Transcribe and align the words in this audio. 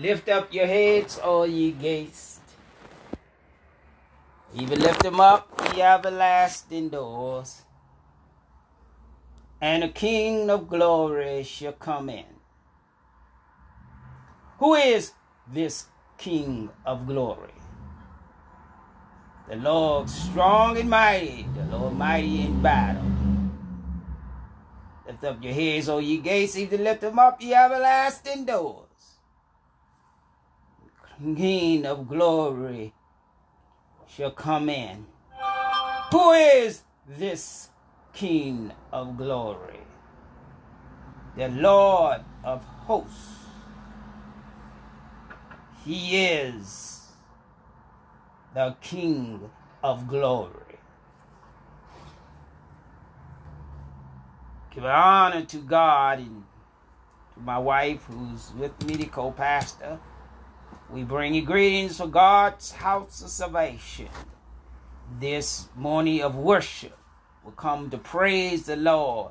Lift 0.00 0.30
up 0.30 0.48
your 0.54 0.66
heads, 0.66 1.18
all 1.18 1.46
ye 1.46 1.72
gates. 1.72 2.40
Even 4.54 4.80
lift 4.80 5.02
them 5.02 5.20
up, 5.20 5.46
ye 5.76 5.82
everlasting 5.82 6.88
doors. 6.88 7.60
And 9.60 9.82
the 9.82 9.88
King 9.88 10.48
of 10.48 10.70
glory 10.70 11.42
shall 11.42 11.72
come 11.72 12.08
in. 12.08 12.24
Who 14.58 14.74
is 14.74 15.12
this 15.46 15.88
King 16.16 16.70
of 16.86 17.06
glory? 17.06 17.52
The 19.50 19.56
Lord 19.56 20.08
strong 20.08 20.78
and 20.78 20.88
mighty, 20.88 21.44
the 21.54 21.76
Lord 21.76 21.92
mighty 21.92 22.40
in 22.40 22.62
battle. 22.62 23.04
Lift 25.06 25.24
up 25.24 25.44
your 25.44 25.52
heads, 25.52 25.90
O 25.90 25.98
ye 25.98 26.16
gates, 26.16 26.56
even 26.56 26.84
lift 26.84 27.02
them 27.02 27.18
up, 27.18 27.42
ye 27.42 27.52
everlasting 27.52 28.46
doors. 28.46 28.89
King 31.22 31.84
of 31.84 32.08
glory 32.08 32.94
shall 34.08 34.30
come 34.30 34.70
in. 34.70 35.06
Who 36.10 36.32
is 36.32 36.82
this 37.06 37.68
King 38.14 38.72
of 38.90 39.18
glory? 39.18 39.80
The 41.36 41.48
Lord 41.48 42.22
of 42.42 42.64
hosts. 42.64 43.36
He 45.84 46.24
is 46.26 47.08
the 48.54 48.74
King 48.80 49.50
of 49.84 50.08
glory. 50.08 50.78
Give 54.70 54.86
honor 54.86 55.44
to 55.44 55.58
God 55.58 56.20
and 56.20 56.44
to 57.34 57.40
my 57.40 57.58
wife 57.58 58.04
who's 58.04 58.52
with 58.56 58.82
me, 58.86 58.96
the 58.96 59.06
co-pastor. 59.06 59.98
We 60.92 61.04
bring 61.04 61.34
you 61.34 61.42
greetings 61.42 61.98
for 61.98 62.08
God's 62.08 62.72
house 62.72 63.22
of 63.22 63.30
salvation. 63.30 64.08
This 65.20 65.68
morning 65.76 66.20
of 66.20 66.34
worship 66.34 66.98
we 67.44 67.52
come 67.56 67.90
to 67.90 67.98
praise 67.98 68.66
the 68.66 68.74
Lord 68.74 69.30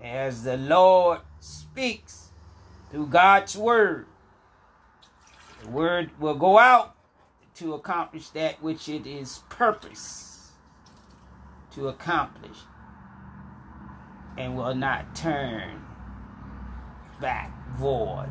as 0.00 0.44
the 0.44 0.56
Lord 0.56 1.20
speaks 1.40 2.28
through 2.88 3.06
God's 3.06 3.56
word. 3.56 4.06
The 5.62 5.70
word 5.70 6.10
will 6.20 6.36
go 6.36 6.56
out 6.56 6.94
to 7.56 7.74
accomplish 7.74 8.28
that 8.28 8.62
which 8.62 8.88
it 8.88 9.08
is 9.08 9.40
purpose 9.48 10.52
to 11.74 11.88
accomplish 11.88 12.58
and 14.38 14.56
will 14.56 14.74
not 14.76 15.16
turn 15.16 15.84
back 17.20 17.52
void. 17.76 18.30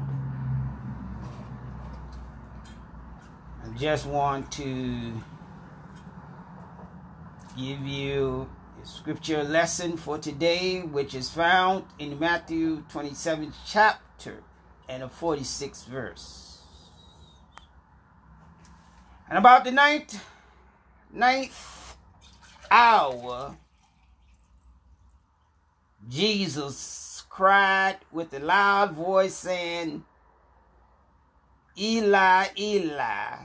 Just 3.77 4.05
want 4.05 4.51
to 4.53 5.13
give 7.57 7.81
you 7.81 8.49
a 8.81 8.85
scripture 8.85 9.43
lesson 9.43 9.97
for 9.97 10.17
today, 10.17 10.81
which 10.81 11.13
is 11.13 11.29
found 11.29 11.83
in 11.97 12.17
Matthew 12.17 12.83
27th 12.91 13.53
chapter 13.65 14.43
and 14.87 15.03
the 15.03 15.07
46th 15.07 15.85
verse. 15.85 16.59
And 19.27 19.37
about 19.37 19.63
the 19.63 19.71
ninth, 19.71 20.23
ninth 21.11 21.95
hour, 22.71 23.57
Jesus 26.07 27.23
cried 27.29 27.97
with 28.11 28.33
a 28.33 28.39
loud 28.39 28.93
voice, 28.93 29.35
saying, 29.35 30.03
Eli, 31.77 32.47
Eli, 32.57 33.35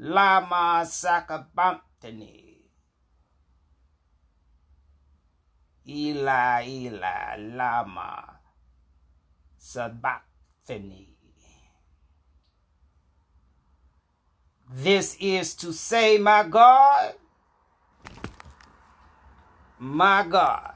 Lama 0.00 0.86
Sabachthani. 0.86 2.44
Eli, 5.88 6.62
Eli, 6.68 7.36
Lama 7.56 8.38
Sabachthani. 9.58 11.08
This 14.70 15.16
is 15.18 15.54
to 15.56 15.72
say, 15.72 16.18
my 16.18 16.44
God, 16.44 17.14
my 19.80 20.24
God, 20.28 20.74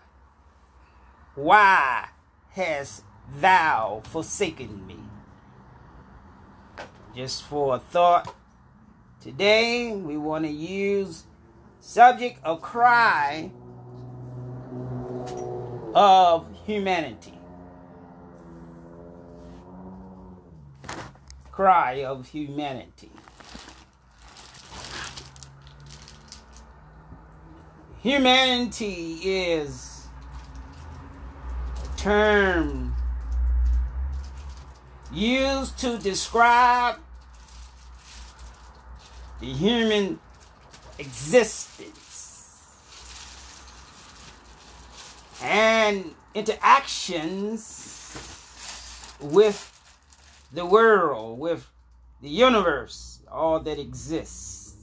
why 1.36 2.08
hast 2.50 3.04
thou 3.38 4.02
forsaken 4.04 4.84
me? 4.84 4.98
Just 7.14 7.44
for 7.44 7.76
a 7.76 7.78
thought, 7.78 8.34
today 9.22 9.92
we 9.92 10.16
want 10.16 10.44
to 10.44 10.50
use 10.50 11.22
subject 11.78 12.40
of 12.42 12.60
cry 12.60 13.52
of 15.94 16.48
humanity. 16.66 17.38
Cry 21.52 22.02
of 22.04 22.26
humanity. 22.28 23.10
Humanity 28.00 29.20
is 29.22 30.06
a 31.84 31.96
term 31.96 32.96
used 35.12 35.78
to 35.78 35.96
describe 35.98 36.96
the 39.42 39.52
human 39.52 40.18
existence 41.00 42.62
and 45.42 46.14
interactions 46.32 48.16
with 49.20 49.68
the 50.52 50.64
world, 50.64 51.40
with 51.40 51.68
the 52.20 52.28
universe, 52.28 53.18
all 53.28 53.58
that 53.58 53.80
exists. 53.80 54.76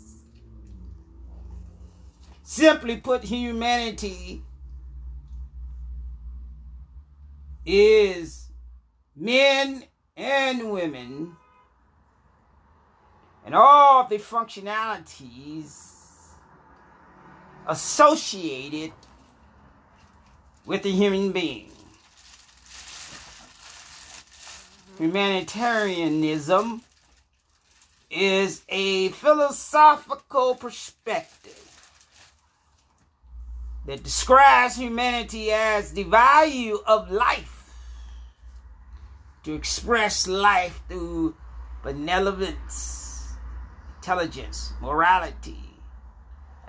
Simply 2.44 2.98
put, 2.98 3.24
humanity 3.24 4.44
is 7.66 8.50
men 9.16 9.86
and 10.18 10.70
women 10.70 11.38
and 13.50 13.56
all 13.56 14.04
the 14.04 14.20
functionalities 14.20 15.88
associated 17.66 18.92
with 20.68 20.84
the 20.84 20.92
human 20.92 21.32
being. 21.32 21.72
Humanitarianism 25.00 26.84
is 28.12 28.62
a 28.70 29.10
philosophical 29.10 30.54
perspective 30.54 31.72
that 33.88 34.04
describes 34.04 34.76
humanity 34.76 35.52
as 35.52 35.94
the 35.94 36.04
value 36.04 36.78
of 36.86 37.10
life, 37.10 37.74
to 39.42 39.56
express 39.56 40.28
life 40.28 40.82
through 40.88 41.36
benevolence, 41.82 42.99
intelligence, 44.00 44.72
morality, 44.80 45.76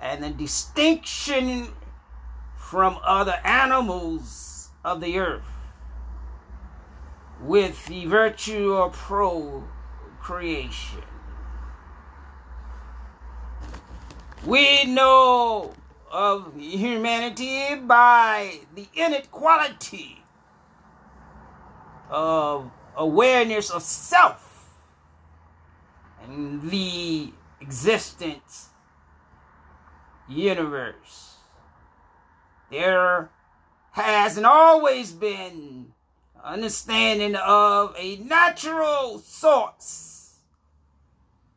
and 0.00 0.22
the 0.22 0.30
distinction 0.30 1.68
from 2.56 2.99
other 3.04 3.38
animals 3.44 4.70
of 4.84 5.00
the 5.00 5.18
earth 5.18 5.44
with 7.40 7.87
the 7.87 8.06
virtue 8.06 8.75
of 8.75 8.92
procreation. 8.94 11.02
We 14.44 14.84
know 14.87 15.72
of 16.10 16.52
humanity 16.56 17.76
by 17.76 18.60
the 18.75 18.88
inequality 18.94 20.25
of 22.10 22.70
awareness 22.96 23.70
of 23.70 23.82
self 23.82 24.50
the 26.30 27.32
existence 27.60 28.68
universe. 30.28 31.37
There 32.70 33.30
has 33.92 34.37
and 34.37 34.46
always 34.46 35.10
been 35.10 35.92
understanding 36.42 37.34
of 37.37 37.94
a 37.99 38.16
natural 38.18 39.18
source 39.18 40.37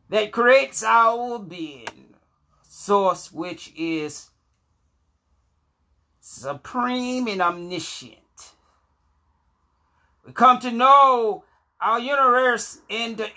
that 0.10 0.32
creates 0.32 0.84
our 0.84 1.40
being, 1.40 2.16
source 2.64 3.32
which 3.32 3.72
is 3.78 4.30
supreme 6.20 7.28
and 7.28 7.42
omniscient. 7.42 8.18
We 10.26 10.34
come 10.34 10.60
to 10.60 10.72
know 10.72 11.44
our 11.80 12.00
universe 12.00 12.80
and 12.90 13.18
the 13.18 13.30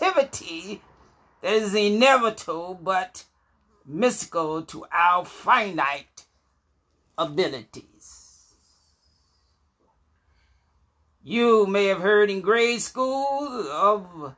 interconnectivity 0.00 0.80
that 1.42 1.52
is 1.52 1.74
inevitable 1.74 2.78
but 2.82 3.24
mystical 3.86 4.62
to 4.62 4.84
our 4.92 5.24
finite 5.24 6.26
abilities. 7.16 8.54
You 11.22 11.66
may 11.66 11.86
have 11.86 12.00
heard 12.00 12.30
in 12.30 12.40
grade 12.40 12.80
school 12.80 13.68
of 13.70 14.34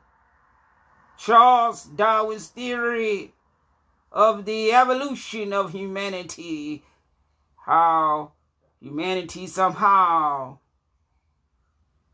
Charles 1.17 1.85
Darwin's 1.85 2.47
theory 2.49 3.33
of 4.11 4.45
the 4.45 4.73
evolution 4.73 5.53
of 5.53 5.71
humanity, 5.71 6.83
how 7.65 8.33
humanity 8.81 9.47
somehow 9.47 10.59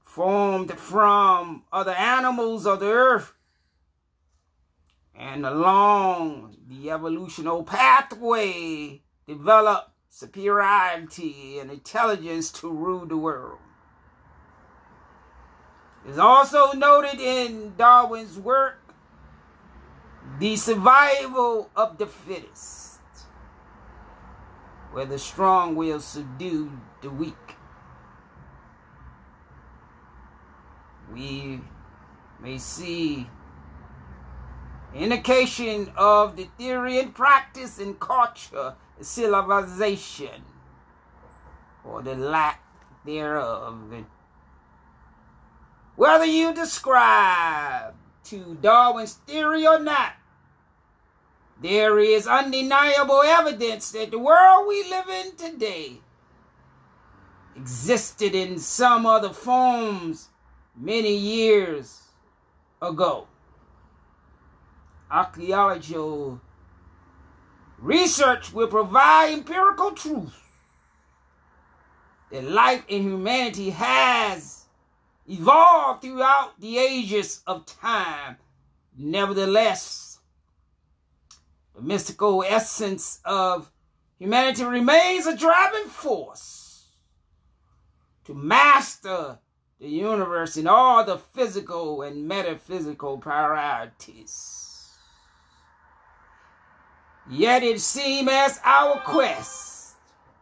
formed 0.06 0.72
from 0.72 1.64
other 1.72 1.92
animals 1.92 2.66
of 2.68 2.80
the 2.80 2.88
earth. 2.88 3.34
And 5.20 5.46
along 5.46 6.56
the 6.70 6.92
evolutional 6.92 7.64
pathway, 7.68 9.02
develop 9.28 9.92
superiority 10.10 11.60
and 11.60 11.70
intelligence 11.70 12.54
to 12.54 12.72
rule 12.72 13.06
the 13.06 13.18
world. 13.18 13.60
It's 16.08 16.18
also 16.18 16.72
noted 16.72 17.20
in 17.20 17.74
Darwin's 17.78 18.40
work 18.40 18.82
the 20.40 20.56
survival 20.56 21.70
of 21.76 21.98
the 21.98 22.08
fittest, 22.08 23.02
where 24.94 25.06
the 25.06 25.20
strong 25.20 25.76
will 25.76 26.00
subdue 26.00 26.72
the 27.02 27.10
weak. 27.10 27.36
We 31.12 31.60
may 32.42 32.58
see 32.58 33.28
indication 34.94 35.92
of 35.96 36.36
the 36.36 36.48
theory 36.58 37.00
and 37.00 37.14
practice 37.14 37.80
in 37.80 37.96
culture, 37.96 38.76
civilization, 39.02 40.44
or 41.84 42.02
the 42.02 42.16
lack 42.16 42.64
thereof. 43.06 44.06
Whether 45.96 46.26
you 46.26 46.54
describe 46.54 47.94
to 48.26 48.58
Darwin's 48.62 49.14
theory 49.14 49.68
or 49.68 49.80
not, 49.80 50.14
there 51.62 52.00
is 52.00 52.26
undeniable 52.26 53.22
evidence 53.22 53.92
that 53.92 54.12
the 54.12 54.20
world 54.20 54.68
we 54.68 54.90
live 54.90 55.10
in 55.10 55.36
today 55.36 56.00
existed 57.56 58.34
in 58.34 58.58
some 58.60 59.06
other 59.06 59.34
forms 59.34 60.30
many 60.78 61.14
years 61.14 62.04
ago. 62.82 63.28
Archaeological 65.12 66.40
research 67.80 68.54
will 68.54 68.68
provide 68.68 69.34
empirical 69.34 69.92
truth 69.92 70.44
that 72.32 72.44
life 72.44 72.84
in 72.88 73.04
humanity 73.04 73.72
has 73.72 74.66
evolved 75.28 76.02
throughout 76.02 76.60
the 76.60 76.78
ages 76.78 77.42
of 77.48 77.66
time. 77.66 78.38
Nevertheless, 78.98 80.20
the 81.76 81.82
mystical 81.82 82.44
essence 82.46 83.20
of 83.26 83.72
humanity 84.20 84.64
remains 84.64 85.26
a 85.26 85.36
driving 85.36 85.88
force 85.88 86.86
to 88.26 88.34
master 88.34 89.40
the 89.80 89.88
universe 89.88 90.58
in 90.58 90.68
all 90.68 91.04
the 91.04 91.18
physical 91.18 92.02
and 92.02 92.28
metaphysical 92.28 93.18
priorities. 93.18 94.69
Yet 97.30 97.62
it 97.62 97.80
seems 97.80 98.30
as 98.32 98.60
our 98.64 99.00
quest, 99.02 99.96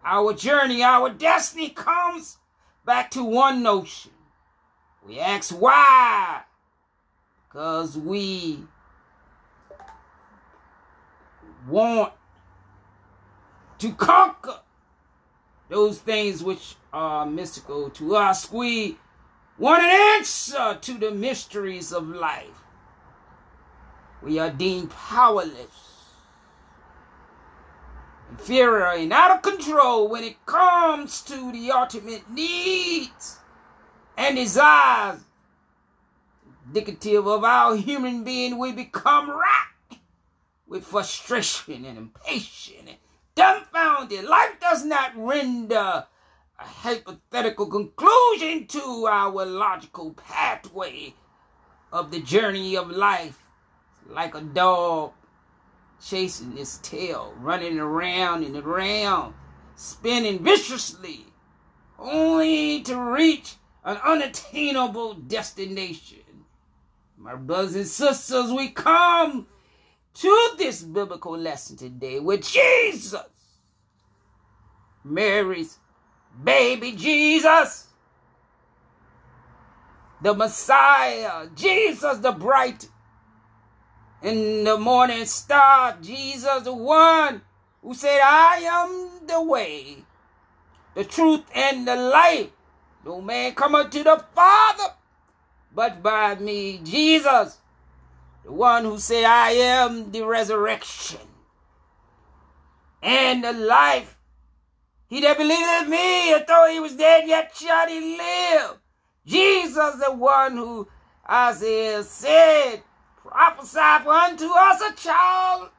our 0.06 0.34
journey, 0.34 0.84
our 0.84 1.10
destiny 1.10 1.70
comes 1.70 2.38
back 2.86 3.12
to 3.12 3.24
one 3.24 3.62
notion. 3.62 4.12
We 5.06 5.20
ask 5.20 5.52
why? 5.52 6.44
Because 7.50 7.98
we 7.98 8.64
want 11.68 12.14
to 13.80 13.94
conquer 13.94 14.60
those 15.70 16.00
things 16.00 16.42
which 16.42 16.76
are 16.94 17.26
mystical 17.26 17.90
to 17.92 18.16
us. 18.16 18.50
We 18.50 18.98
want 19.58 19.84
an 19.84 19.90
answer 20.18 20.78
to 20.80 20.94
the 20.98 21.12
mysteries 21.12 21.92
of 21.92 22.08
life. 22.08 22.64
We 24.22 24.40
are 24.40 24.50
deemed 24.50 24.92
powerless, 24.92 25.87
and 28.50 29.14
out 29.14 29.32
of 29.32 29.42
control 29.42 30.08
when 30.08 30.24
it 30.24 30.46
comes 30.46 31.22
to 31.22 31.52
the 31.52 31.72
ultimate 31.72 32.30
needs 32.30 33.38
and 34.18 34.36
desires 34.36 35.20
indicative 36.68 37.28
of 37.28 37.44
our 37.44 37.76
human 37.76 38.24
being, 38.24 38.58
we 38.58 38.72
become 38.72 39.30
racked 39.30 40.02
with 40.68 40.84
frustration 40.84 41.86
and 41.86 41.98
impatient 41.98 42.88
and 42.88 42.98
dumbfounded. 43.36 44.26
Life 44.26 44.60
does 44.60 44.84
not 44.84 45.12
render 45.16 46.06
a 46.60 46.64
hypothetical 46.64 47.68
conclusion 47.68 48.68
to 48.68 49.08
our 49.10 49.46
logical 49.46 50.14
pathway 50.14 51.14
of 51.92 52.12
the 52.12 52.20
journey 52.20 52.76
of 52.76 52.92
life 52.92 53.44
like 54.10 54.36
a 54.36 54.42
dog 54.42 55.12
chasing 56.04 56.58
its 56.58 56.78
tail, 56.80 57.34
running 57.40 57.80
around 57.80 58.44
and 58.44 58.56
around, 58.58 59.34
spinning 59.76 60.40
viciously, 60.40 61.26
only 61.98 62.82
to 62.84 62.96
reach 62.96 63.56
an 63.84 63.98
unattainable 63.98 65.14
destination. 65.16 66.20
My 67.18 67.36
brothers 67.36 67.76
and 67.76 67.88
sisters, 67.88 68.52
we 68.52 68.70
come 68.70 69.48
to 70.14 70.50
this 70.58 70.84
biblical 70.84 71.38
lesson 71.38 71.78
today 71.78 72.20
with 72.20 72.48
Jesus, 72.48 73.16
Mary's 75.04 75.78
baby 76.44 76.92
Jesus, 76.92 77.88
the 80.22 80.34
Messiah, 80.34 81.48
Jesus 81.56 82.18
the 82.20 82.32
bright 82.32 82.90
in 84.22 84.64
the 84.64 84.78
morning 84.78 85.26
star, 85.26 85.98
Jesus 86.02 86.64
the 86.64 86.74
one 86.74 87.42
who 87.82 87.94
said, 87.94 88.20
I 88.24 88.58
am 88.64 89.28
the 89.28 89.42
way, 89.42 89.98
the 90.96 91.04
truth, 91.04 91.44
and 91.54 91.88
the 91.88 91.96
life. 91.96 92.50
No 93.06 93.22
man 93.22 93.54
cometh 93.54 93.92
to 93.92 94.04
the 94.04 94.24
Father 94.36 94.94
but 95.74 96.02
by 96.02 96.36
me. 96.36 96.80
Jesus, 96.84 97.60
the 98.44 98.52
one 98.52 98.84
who 98.84 98.98
said, 98.98 99.24
I 99.24 99.52
am 99.52 100.12
the 100.12 100.24
resurrection 100.24 101.20
and 103.02 103.44
the 103.44 103.54
life. 103.54 104.18
He 105.08 105.22
that 105.22 105.38
believeth 105.38 105.84
in 105.84 105.90
me, 105.90 106.36
though 106.48 106.68
he 106.70 106.80
was 106.80 106.96
dead, 106.96 107.28
yet 107.28 107.56
shall 107.56 107.88
he 107.88 108.18
live. 108.18 108.80
Jesus, 109.26 109.96
the 110.04 110.14
one 110.14 110.58
who 110.58 110.88
Isaiah 111.30 112.04
said, 112.04 112.82
for 113.38 114.12
unto 114.12 114.46
us 114.46 114.82
a 114.82 114.96
child 114.96 115.70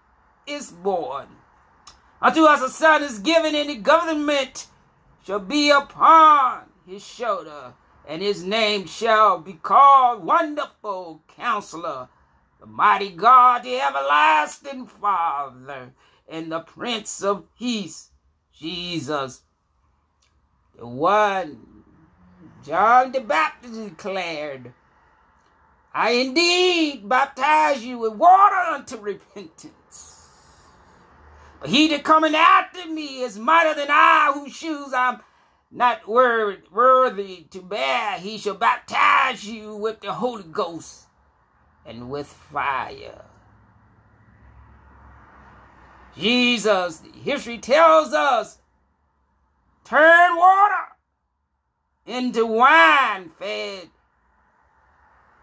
is 0.46 0.70
born. 0.70 1.26
Unto 2.22 2.44
us 2.44 2.62
a 2.62 2.68
son 2.68 3.02
is 3.02 3.18
given, 3.18 3.54
and 3.54 3.70
the 3.70 3.76
government 3.76 4.66
shall 5.24 5.40
be 5.40 5.70
upon 5.70 6.62
his 6.86 7.04
shoulder, 7.04 7.74
and 8.06 8.22
his 8.22 8.44
name 8.44 8.86
shall 8.86 9.38
be 9.38 9.54
called 9.54 10.24
Wonderful 10.24 11.22
Counselor, 11.36 12.08
the 12.60 12.66
Mighty 12.66 13.10
God, 13.10 13.62
the 13.62 13.80
Everlasting 13.80 14.86
Father, 14.86 15.92
and 16.28 16.50
the 16.50 16.60
Prince 16.60 17.22
of 17.22 17.44
Peace, 17.58 18.10
Jesus, 18.52 19.42
the 20.76 20.86
one 20.86 21.84
John 22.64 23.12
the 23.12 23.20
Baptist 23.20 23.74
declared, 23.74 24.72
I 25.98 26.10
indeed 26.10 27.08
baptize 27.08 27.84
you 27.84 27.98
with 27.98 28.12
water 28.12 28.54
unto 28.54 28.98
repentance. 28.98 30.28
But 31.60 31.70
he 31.70 31.88
that 31.88 32.04
cometh 32.04 32.36
after 32.36 32.86
me 32.86 33.22
is 33.22 33.36
mightier 33.36 33.74
than 33.74 33.88
I, 33.90 34.30
whose 34.32 34.54
shoes 34.54 34.92
I'm 34.94 35.18
not 35.72 36.06
worthy 36.06 37.46
to 37.50 37.60
bear. 37.62 38.12
He 38.18 38.38
shall 38.38 38.54
baptize 38.54 39.44
you 39.44 39.74
with 39.74 40.00
the 40.00 40.12
Holy 40.12 40.44
Ghost 40.44 41.08
and 41.84 42.08
with 42.08 42.28
fire. 42.28 43.24
Jesus, 46.16 47.02
history 47.24 47.58
tells 47.58 48.12
us, 48.12 48.58
turn 49.82 50.36
water 50.36 50.94
into 52.06 52.46
wine, 52.46 53.32
fed 53.36 53.90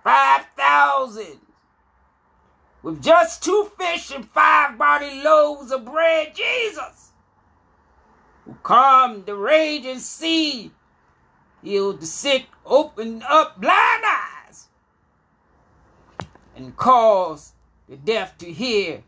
5,000 0.06 1.39
with 2.84 3.02
just 3.02 3.44
two 3.44 3.72
fish 3.76 4.12
and 4.12 4.30
five 4.30 4.78
body 4.78 5.24
loaves 5.24 5.72
of 5.72 5.84
bread. 5.84 6.36
Jesus, 6.36 7.10
who 8.46 8.54
calmed 8.62 9.26
the 9.26 9.34
raging 9.34 9.98
sea, 9.98 10.72
healed 11.63 12.02
the 12.02 12.06
sick, 12.06 12.46
opened 12.68 13.24
up 13.24 13.60
blind 13.60 14.04
eyes, 14.06 14.68
and 16.56 16.78
caused 16.78 17.56
the 17.89 17.98
deaf 17.98 18.38
to 18.38 18.46
hear. 18.46 19.02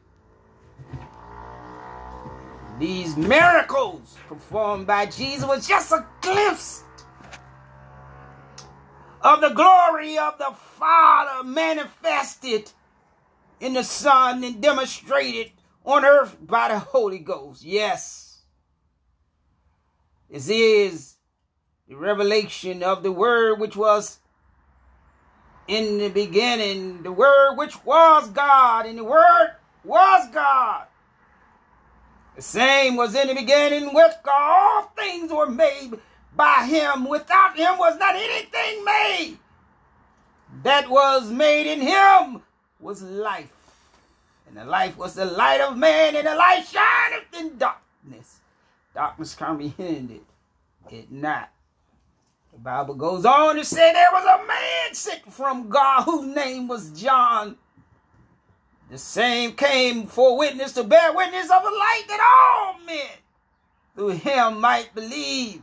These 2.80 3.16
miracles 3.16 4.18
performed 4.28 4.88
by 4.88 5.06
Jesus 5.06 5.48
was 5.48 5.68
just 5.68 5.92
a 5.92 6.04
glimpse 6.22 6.82
of 9.28 9.42
the 9.42 9.50
glory 9.50 10.18
of 10.18 10.38
the 10.38 10.54
Father 10.80 11.44
manifested 11.44 12.72
in 13.60 13.74
the 13.74 13.84
Son 13.84 14.42
and 14.42 14.62
demonstrated 14.62 15.52
on 15.86 16.06
earth 16.06 16.38
by 16.40 16.70
the 16.70 16.80
Holy 16.80 17.20
Ghost. 17.20 17.62
Yes. 17.62 18.40
This 20.30 20.48
is 20.50 21.16
the 21.90 21.98
revelation 21.98 22.82
of 22.82 23.04
the 23.04 23.12
Word 23.12 23.60
which 23.60 23.76
was 23.76 24.20
in 25.68 25.98
the 25.98 26.08
beginning, 26.08 27.04
the 27.04 27.12
Word 27.12 27.56
which 27.58 27.84
was 27.84 28.30
God, 28.30 28.86
and 28.86 28.98
the 28.98 29.04
Word 29.04 29.56
was 29.84 30.30
God. 30.32 30.88
The 32.38 32.42
same 32.42 32.96
was 32.96 33.14
in 33.14 33.28
the 33.28 33.36
beginning 33.36 33.94
with 33.94 34.16
God. 34.24 34.34
All 34.38 34.92
things 34.96 35.34
were 35.34 35.50
made 35.50 35.92
by 36.38 36.66
Him. 36.66 37.10
Without 37.10 37.58
Him 37.58 37.78
was 37.78 37.98
not 37.98 38.16
anything 38.16 38.86
made. 38.86 39.38
That 40.64 40.90
was 40.90 41.30
made 41.30 41.72
in 41.72 41.82
Him 41.82 42.42
was 42.80 43.02
life. 43.02 43.52
And 44.48 44.56
the 44.56 44.64
life 44.64 44.98
was 44.98 45.16
the 45.16 45.26
light 45.26 45.60
of 45.60 45.78
man, 45.78 46.16
and 46.16 46.26
the 46.26 46.36
light 46.36 46.66
shineth 46.66 47.38
in 47.38 47.58
darkness. 47.58 48.40
Darkness 48.94 49.36
comprehended 49.36 50.22
it 50.90 51.12
not. 51.12 51.50
The 52.54 52.60
Bible 52.60 52.96
goes 52.96 53.26
on 53.26 53.56
to 53.58 53.66
say 53.66 53.94
there 53.94 54.10
was 54.12 54.24
a 54.24 54.48
man 54.48 54.94
sent 54.94 55.32
from 55.32 55.70
God 55.70 56.04
whose 56.04 56.34
name 56.36 56.68
was 56.68 57.00
John. 57.00 57.58
The 58.90 58.98
same 58.98 59.54
came 59.54 60.08
for 60.08 60.38
witness 60.38 60.72
to 60.74 60.84
bear 60.84 61.14
witness 61.14 61.52
of 61.52 61.62
the 61.62 61.70
light 61.70 62.04
that 62.08 62.74
all 62.78 62.86
men 62.86 63.10
through 63.96 64.10
him 64.10 64.62
might 64.62 64.96
believe. 64.96 65.62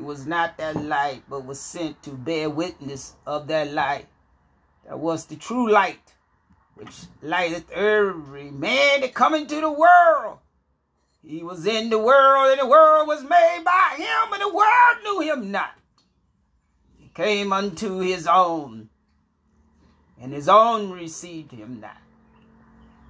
Was 0.00 0.26
not 0.26 0.56
that 0.56 0.76
light, 0.82 1.22
but 1.28 1.44
was 1.44 1.60
sent 1.60 2.02
to 2.02 2.10
bear 2.10 2.48
witness 2.50 3.14
of 3.26 3.46
that 3.48 3.70
light. 3.72 4.06
That 4.86 4.98
was 4.98 5.26
the 5.26 5.36
true 5.36 5.70
light, 5.70 6.14
which 6.74 7.04
lighteth 7.22 7.70
every 7.70 8.50
man 8.50 9.02
that 9.02 9.14
come 9.14 9.34
into 9.34 9.60
the 9.60 9.70
world. 9.70 10.38
He 11.24 11.42
was 11.42 11.66
in 11.66 11.90
the 11.90 11.98
world, 11.98 12.50
and 12.50 12.60
the 12.60 12.66
world 12.66 13.06
was 13.06 13.22
made 13.22 13.62
by 13.64 13.94
him, 13.98 14.32
and 14.32 14.42
the 14.42 14.52
world 14.52 14.96
knew 15.04 15.20
him 15.20 15.52
not. 15.52 15.78
He 16.98 17.10
came 17.14 17.52
unto 17.52 17.98
his 17.98 18.26
own, 18.26 18.88
and 20.20 20.32
his 20.32 20.48
own 20.48 20.90
received 20.90 21.52
him 21.52 21.78
not. 21.78 21.98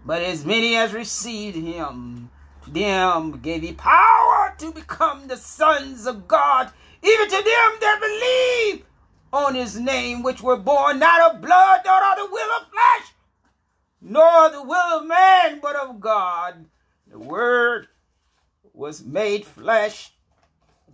But 0.05 0.23
as 0.23 0.45
many 0.45 0.77
as 0.77 0.93
received 0.93 1.57
him, 1.57 2.31
to 2.65 2.71
them 2.71 3.41
gave 3.41 3.63
he 3.63 3.73
power 3.73 4.55
to 4.59 4.73
become 4.73 5.29
the 5.29 5.37
sons 5.37 6.07
of 6.07 6.29
God, 6.29 6.73
even 7.03 7.29
to 7.29 7.37
them 7.37 7.43
that 7.81 7.99
believe 8.01 8.85
on 9.33 9.55
his 9.55 9.79
name, 9.79 10.23
which 10.23 10.43
were 10.43 10.57
born 10.57 10.99
not 10.99 11.35
of 11.35 11.41
blood, 11.41 11.81
nor 11.85 12.13
of 12.13 12.19
the 12.19 12.33
will 12.33 12.51
of 12.61 12.67
flesh, 12.69 13.13
nor 14.01 14.51
the 14.51 14.63
will 14.63 15.01
of 15.01 15.07
man, 15.07 15.61
but 15.63 15.77
of 15.77 16.01
God. 16.01 16.67
The 17.11 17.19
word 17.19 17.89
was 18.73 19.03
made 19.03 19.45
flesh, 19.45 20.13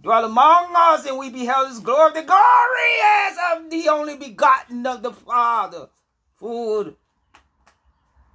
dwell 0.02 0.24
among 0.24 0.74
us, 0.76 1.06
and 1.06 1.18
we 1.18 1.30
beheld 1.30 1.68
his 1.68 1.80
glory, 1.80 2.12
the 2.12 2.22
glory 2.22 2.92
as 3.02 3.36
of 3.54 3.70
the 3.70 3.88
only 3.88 4.16
begotten 4.16 4.86
of 4.86 5.02
the 5.02 5.12
Father, 5.12 5.88
full 6.36 6.94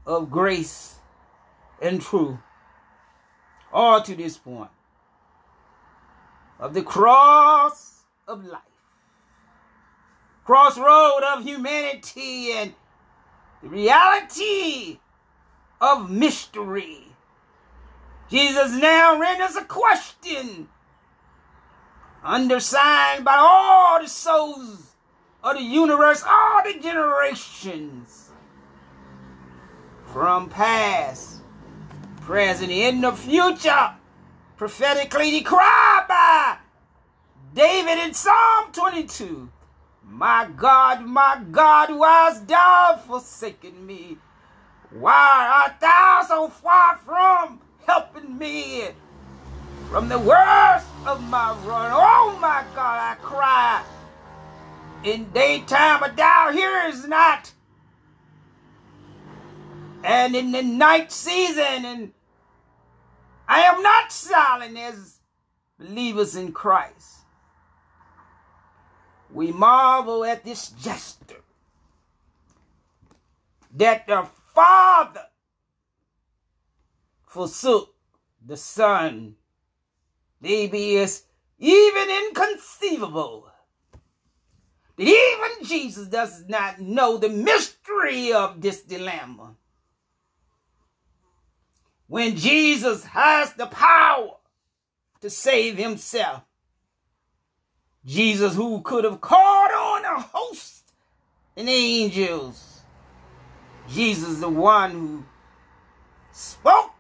of 0.06 0.30
grace 0.30 0.96
and 1.82 2.02
truth. 2.02 2.38
All 3.72 4.02
to 4.02 4.16
this 4.16 4.38
point 4.38 4.70
of 6.62 6.76
the 6.76 6.84
cross 6.84 8.04
of 8.28 8.46
life, 8.46 8.62
crossroad 10.46 11.24
of 11.24 11.44
humanity, 11.44 12.52
and 12.52 12.74
the 13.64 13.70
reality 13.70 15.00
of 15.82 16.10
mystery. 16.10 17.08
Jesus 18.30 18.72
now 18.80 19.20
renders 19.20 19.56
a 19.56 19.66
question 19.66 20.70
undersigned 22.24 23.26
by 23.26 23.36
all 23.36 24.00
the 24.00 24.08
souls 24.08 24.96
of 25.44 25.58
the 25.58 25.64
universe, 25.64 26.24
all 26.26 26.62
the 26.64 26.80
generations 26.80 28.30
from 30.14 30.48
past, 30.50 31.42
present, 32.22 32.72
and 32.72 33.04
the 33.04 33.12
future, 33.14 33.92
prophetically 34.58 35.32
he 35.32 35.42
by 35.42 35.91
David 37.54 37.98
in 38.00 38.14
Psalm 38.14 38.72
22. 38.72 39.50
My 40.04 40.48
God, 40.56 41.06
my 41.06 41.42
God, 41.52 41.94
why 41.94 42.26
hast 42.26 42.48
thou 42.48 43.00
forsaken 43.06 43.86
me? 43.86 44.18
Why 44.92 45.64
art 45.66 45.80
thou 45.80 46.26
so 46.28 46.50
far 46.50 46.98
from 46.98 47.62
helping 47.86 48.38
me 48.38 48.90
from 49.90 50.10
the 50.10 50.20
worst 50.20 50.88
of 51.06 51.22
my 51.30 51.52
run? 51.66 51.92
Oh 51.94 52.38
my 52.42 52.64
God, 52.76 53.00
I 53.00 53.16
cry 53.22 53.84
in 55.04 55.30
daytime, 55.32 56.00
but 56.00 56.16
thou 56.16 56.52
hearest 56.52 57.08
not 57.08 57.52
and 60.04 60.36
in 60.36 60.52
the 60.52 60.64
night 60.64 61.12
season, 61.12 61.86
and 61.86 62.14
I 63.48 63.62
am 63.62 63.82
not 63.84 64.12
silent 64.12 64.78
as 64.78 65.20
believers 65.78 66.36
in 66.36 66.52
Christ. 66.52 67.21
We 69.34 69.52
marvel 69.52 70.26
at 70.26 70.44
this 70.44 70.70
gesture 70.70 71.42
that 73.76 74.08
the 74.08 74.28
Father 74.54 75.26
forsook 77.26 77.94
the 78.46 78.58
Son. 78.58 79.36
Maybe 80.42 80.98
it's 80.98 81.24
even 81.60 82.10
inconceivable 82.28 83.52
that 84.98 85.08
even 85.08 85.68
Jesus 85.68 86.08
does 86.08 86.44
not 86.48 86.80
know 86.80 87.18
the 87.18 87.30
mystery 87.30 88.34
of 88.34 88.62
this 88.62 88.82
dilemma 88.82 89.56
when 92.08 92.36
Jesus 92.36 93.06
has 93.06 93.54
the 93.54 93.68
power 93.68 94.36
to 95.22 95.30
save 95.30 95.78
himself. 95.78 96.44
Jesus, 98.06 98.56
who 98.56 98.82
could 98.82 99.04
have 99.04 99.22
called 99.22 99.72
on 99.72 100.06
a 100.06 100.22
host 100.22 100.84
and 101.56 101.70
angels. 101.70 102.82
Jesus, 103.90 104.40
the 104.40 104.50
one 104.50 104.92
who 104.92 105.24
spoke 106.32 106.92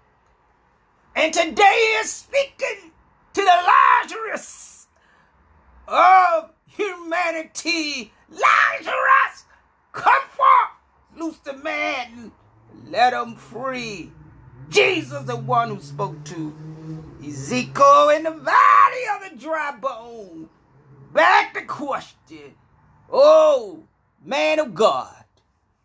and 1.15 1.33
today 1.33 1.97
is 1.99 2.11
speaking 2.11 2.91
to 3.33 3.41
the 3.41 3.45
Lazarus 3.45 4.87
of 5.87 6.51
humanity. 6.67 8.13
Lazarus, 8.29 9.45
come 9.91 10.23
forth, 10.29 11.17
loose 11.17 11.37
the 11.39 11.53
man, 11.53 12.31
let 12.89 13.13
him 13.13 13.35
free. 13.35 14.11
Jesus, 14.69 15.23
the 15.23 15.35
one 15.35 15.69
who 15.69 15.81
spoke 15.81 16.23
to 16.25 16.55
Ezekiel 17.25 18.09
in 18.09 18.23
the 18.23 18.31
valley 18.31 19.03
of 19.15 19.29
the 19.31 19.37
dry 19.37 19.75
bone. 19.79 20.49
Back 21.13 21.53
to 21.55 21.61
question. 21.61 22.55
Oh, 23.11 23.83
man 24.23 24.59
of 24.59 24.73
God, 24.73 25.25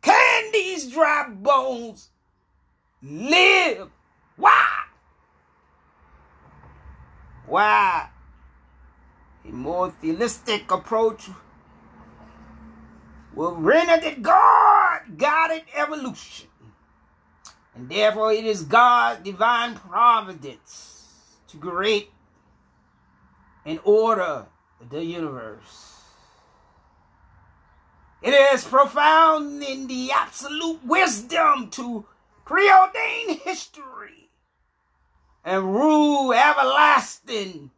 can 0.01 0.53
these 0.53 0.93
dry 0.93 1.29
bones 1.29 2.11
live? 3.03 3.91
Why? 4.37 4.83
Why? 7.47 8.09
A 9.45 9.49
more 9.49 9.91
theistic 10.01 10.71
approach 10.71 11.29
will 13.35 13.55
render 13.55 14.01
that 14.01 14.23
God 14.23 15.01
guided 15.17 15.63
evolution. 15.75 16.49
And 17.75 17.89
therefore, 17.89 18.33
it 18.33 18.45
is 18.45 18.63
God's 18.63 19.23
divine 19.23 19.75
providence 19.75 21.37
to 21.49 21.59
create 21.59 22.11
an 23.65 23.81
order 23.85 24.47
the 24.91 25.05
universe. 25.05 26.03
It 28.23 28.31
is 28.31 28.65
profound 28.65 29.63
in 29.63 29.87
the 29.87 30.11
absolute 30.13 30.85
wisdom 30.85 31.71
to 31.71 32.07
preordain 32.47 33.41
history 33.41 34.31
and 35.45 35.65
rule 35.65 36.33
everlasting 36.33 37.71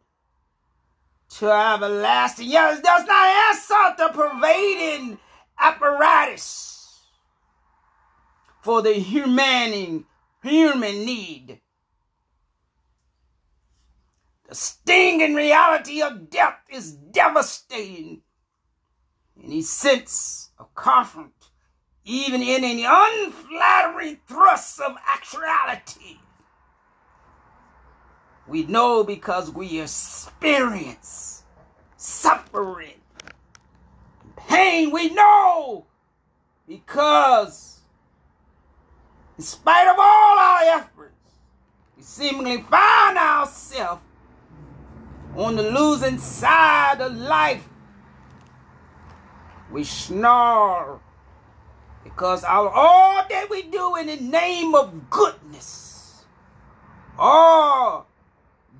to 1.30 1.50
everlasting. 1.50 2.48
Yes, 2.48 2.80
does 2.80 3.06
not 3.06 3.26
answer 3.50 3.94
the 3.98 4.08
pervading 4.08 5.18
apparatus 5.58 7.00
for 8.62 8.82
the 8.82 8.94
human, 8.94 10.04
human 10.42 11.04
need. 11.04 11.60
The 14.48 14.54
sting 14.54 15.22
and 15.22 15.36
reality 15.36 16.00
of 16.02 16.30
death 16.30 16.60
is 16.70 16.92
devastating. 16.92 18.22
any 19.42 19.62
sense 19.62 20.50
of 20.58 20.74
comfort, 20.74 21.32
even 22.04 22.42
in 22.42 22.64
any 22.64 22.84
unflattering 22.88 24.18
thrusts 24.26 24.80
of 24.80 24.96
actuality. 25.06 26.18
We 28.46 28.64
know 28.64 29.04
because 29.04 29.50
we 29.50 29.80
experience 29.80 31.44
suffering, 31.96 33.00
pain. 34.36 34.90
We 34.90 35.10
know 35.10 35.86
because, 36.66 37.80
in 39.36 39.44
spite 39.44 39.88
of 39.88 39.96
all 39.98 40.38
our 40.38 40.60
efforts, 40.78 41.14
we 41.96 42.02
seemingly 42.02 42.62
find 42.62 43.18
ourselves 43.18 44.02
on 45.36 45.56
the 45.56 45.62
losing 45.62 46.18
side 46.18 47.00
of 47.00 47.16
life. 47.16 47.68
We 49.70 49.84
snarl 49.84 51.02
because 52.08 52.42
our, 52.44 52.68
all 52.70 53.22
that 53.28 53.50
we 53.50 53.62
do 53.62 53.96
in 53.96 54.06
the 54.06 54.16
name 54.16 54.74
of 54.74 55.10
goodness, 55.10 56.24
all 57.18 58.06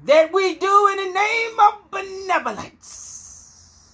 that 0.05 0.33
we 0.33 0.55
do 0.55 0.89
in 0.93 0.97
the 0.97 1.13
name 1.13 1.61
of 1.61 1.91
benevolence, 1.91 3.85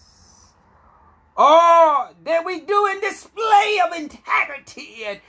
all 1.36 2.14
that 2.22 2.44
we 2.44 2.60
do 2.60 2.86
in 2.92 3.00
display 3.00 3.80
of 3.84 3.92
integrity 3.98 5.04
and 5.04 5.20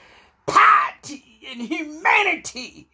piety 0.46 1.40
and 1.50 1.62
humanity, 1.62 2.88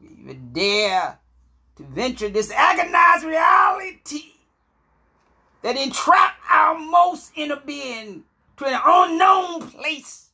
we 0.00 0.08
even 0.20 0.52
dare 0.52 1.18
to 1.78 1.84
venture 1.84 2.28
this 2.28 2.50
agonized 2.50 3.24
reality 3.24 4.32
that 5.62 5.76
entrap 5.76 6.34
our 6.50 6.76
most 6.76 7.30
inner 7.36 7.60
being 7.64 8.24
to 8.56 8.66
an 8.66 8.80
unknown 8.84 9.70
place 9.70 10.30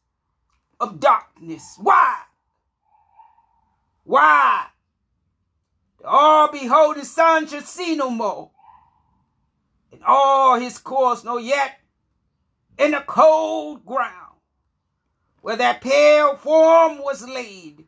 of 0.81 0.99
darkness. 0.99 1.77
Why? 1.79 2.17
Why? 4.05 4.67
All 6.03 6.51
behold 6.51 6.97
the 6.97 7.05
sun 7.05 7.47
should 7.47 7.67
see 7.67 7.95
no 7.95 8.09
more. 8.09 8.51
And 9.93 10.03
all 10.03 10.59
his 10.59 10.79
course 10.79 11.25
no 11.25 11.37
yet 11.37 11.79
in 12.79 12.93
the 12.93 13.05
cold 13.07 13.85
ground, 13.85 14.39
where 15.43 15.57
that 15.57 15.83
pale 15.83 16.37
form 16.37 17.03
was 17.03 17.29
laid 17.29 17.87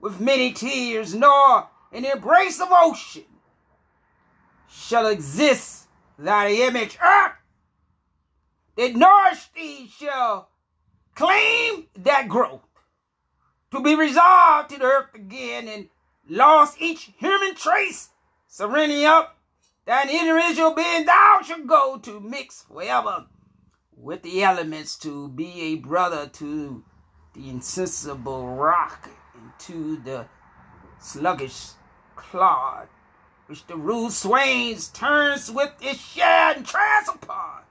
with 0.00 0.20
many 0.20 0.52
tears, 0.52 1.14
nor 1.14 1.68
in 1.96 2.02
the 2.02 2.12
embrace 2.12 2.60
of 2.60 2.68
ocean 2.70 3.24
shall 4.68 5.06
exist 5.06 5.88
thy 6.18 6.50
image. 6.50 6.98
Earth 7.02 7.32
that 8.76 8.94
nourished 8.94 9.54
thee 9.54 9.90
shall 9.98 10.50
claim 11.14 11.86
that 11.96 12.28
growth 12.28 12.60
to 13.70 13.80
be 13.80 13.94
resolved 13.94 14.68
to 14.68 14.78
the 14.78 14.84
earth 14.84 15.14
again 15.14 15.68
and 15.68 15.88
lost 16.28 16.76
each 16.82 17.12
human 17.16 17.54
trace 17.54 18.10
surrendering 18.46 19.06
up 19.06 19.38
that 19.86 20.10
individual 20.10 20.74
being. 20.74 21.06
Thou 21.06 21.40
shalt 21.42 21.66
go 21.66 21.96
to 22.02 22.20
mix 22.20 22.62
forever 22.64 23.24
with 23.96 24.22
the 24.22 24.44
elements 24.44 24.98
to 24.98 25.28
be 25.28 25.62
a 25.62 25.76
brother 25.76 26.28
to 26.34 26.84
the 27.32 27.48
insensible 27.48 28.48
rock 28.48 29.08
and 29.34 29.50
to 29.60 29.96
the 30.04 30.26
sluggish 31.00 31.70
clod 32.16 32.88
which 33.46 33.66
the 33.66 33.76
rude 33.76 34.12
swains 34.12 34.88
turns 34.88 35.50
with 35.50 35.72
its 35.80 36.00
share 36.00 36.54
and 36.54 36.66
trance 36.66 37.08
upon. 37.08 37.62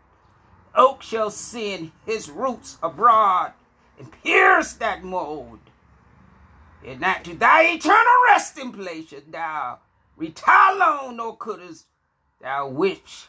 Oak 0.73 1.01
shall 1.01 1.29
send 1.29 1.91
his 2.05 2.29
roots 2.29 2.77
abroad 2.81 3.51
and 3.99 4.12
pierce 4.23 4.73
that 4.73 5.03
mold. 5.03 5.60
And 6.86 7.01
not 7.01 7.23
to 7.25 7.34
thy 7.36 7.63
eternal 7.63 8.13
resting 8.27 8.71
place 8.71 9.10
shalt 9.10 9.31
thou 9.31 9.79
retire 10.15 10.75
alone, 10.75 11.17
nor 11.17 11.38
couldst 11.38 11.88
thou 12.41 12.67
wish 12.69 13.27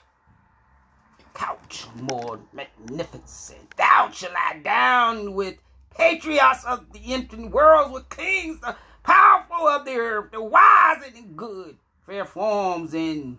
couch 1.35 1.87
more 1.96 2.38
magnificent. 2.52 3.76
Thou 3.76 4.11
shalt 4.12 4.33
lie 4.33 4.61
down 4.62 5.35
with 5.35 5.57
patriots 5.90 6.64
of 6.64 6.92
the 6.92 7.12
ancient 7.12 7.50
world, 7.50 7.92
with 7.92 8.09
kings, 8.09 8.61
powerful 9.06 9.68
of 9.68 9.84
the 9.84 9.96
earth, 9.96 10.32
the 10.32 10.42
wise 10.42 11.02
and 11.14 11.36
good, 11.36 11.76
fair 12.06 12.24
forms 12.24 12.92
and 12.94 13.38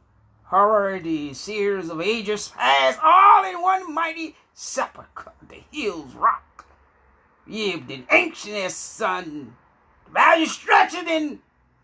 Already, 0.51 1.33
seers 1.33 1.89
of 1.89 1.99
ages 1.99 2.47
past, 2.55 2.99
all 3.03 3.43
in 3.43 3.61
one 3.61 3.93
mighty 3.93 4.33
sepulchre, 4.53 5.33
the 5.49 5.61
hills 5.71 6.13
rock, 6.15 6.65
lived 7.45 7.91
in 7.91 8.07
ancient 8.09 8.71
sun, 8.71 9.57
the 10.05 10.11
valley 10.11 10.45
stretching 10.45 11.09
in 11.09 11.39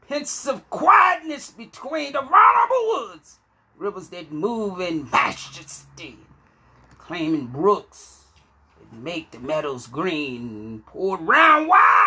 pensive 0.08 0.70
quietness 0.70 1.52
between 1.52 2.14
the 2.14 2.22
vulnerable 2.22 2.88
woods, 2.88 3.40
rivers 3.76 4.08
that 4.10 4.32
move 4.32 4.80
in 4.80 5.10
majesty, 5.12 6.18
claiming 6.98 7.48
brooks 7.48 8.28
that 8.80 8.98
make 8.98 9.30
the 9.32 9.40
meadows 9.40 9.88
green, 9.88 10.82
poured 10.86 11.20
round 11.20 11.68
wide. 11.68 12.03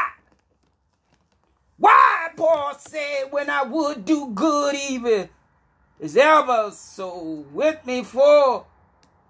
Paul 2.37 2.75
said, 2.79 3.25
when 3.31 3.51
I 3.51 3.63
would 3.63 4.05
do 4.05 4.31
good, 4.35 4.75
even 4.75 5.29
is 5.99 6.17
ever 6.17 6.71
so 6.73 7.45
with 7.53 7.85
me 7.87 8.05
for 8.05 8.67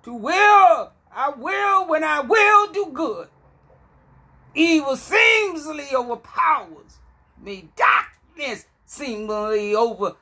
to 0.02 0.14
will 0.14 0.92
I 1.16 1.30
will 1.30 1.88
when 1.88 2.04
I 2.04 2.20
will 2.20 2.72
do 2.72 2.90
good. 2.92 3.28
Evil 4.54 4.96
seemingly 4.96 5.86
overpowers 5.94 6.98
me. 7.42 7.70
Darkness 7.74 8.66
seemingly 8.84 9.74
overshadows 9.74 10.16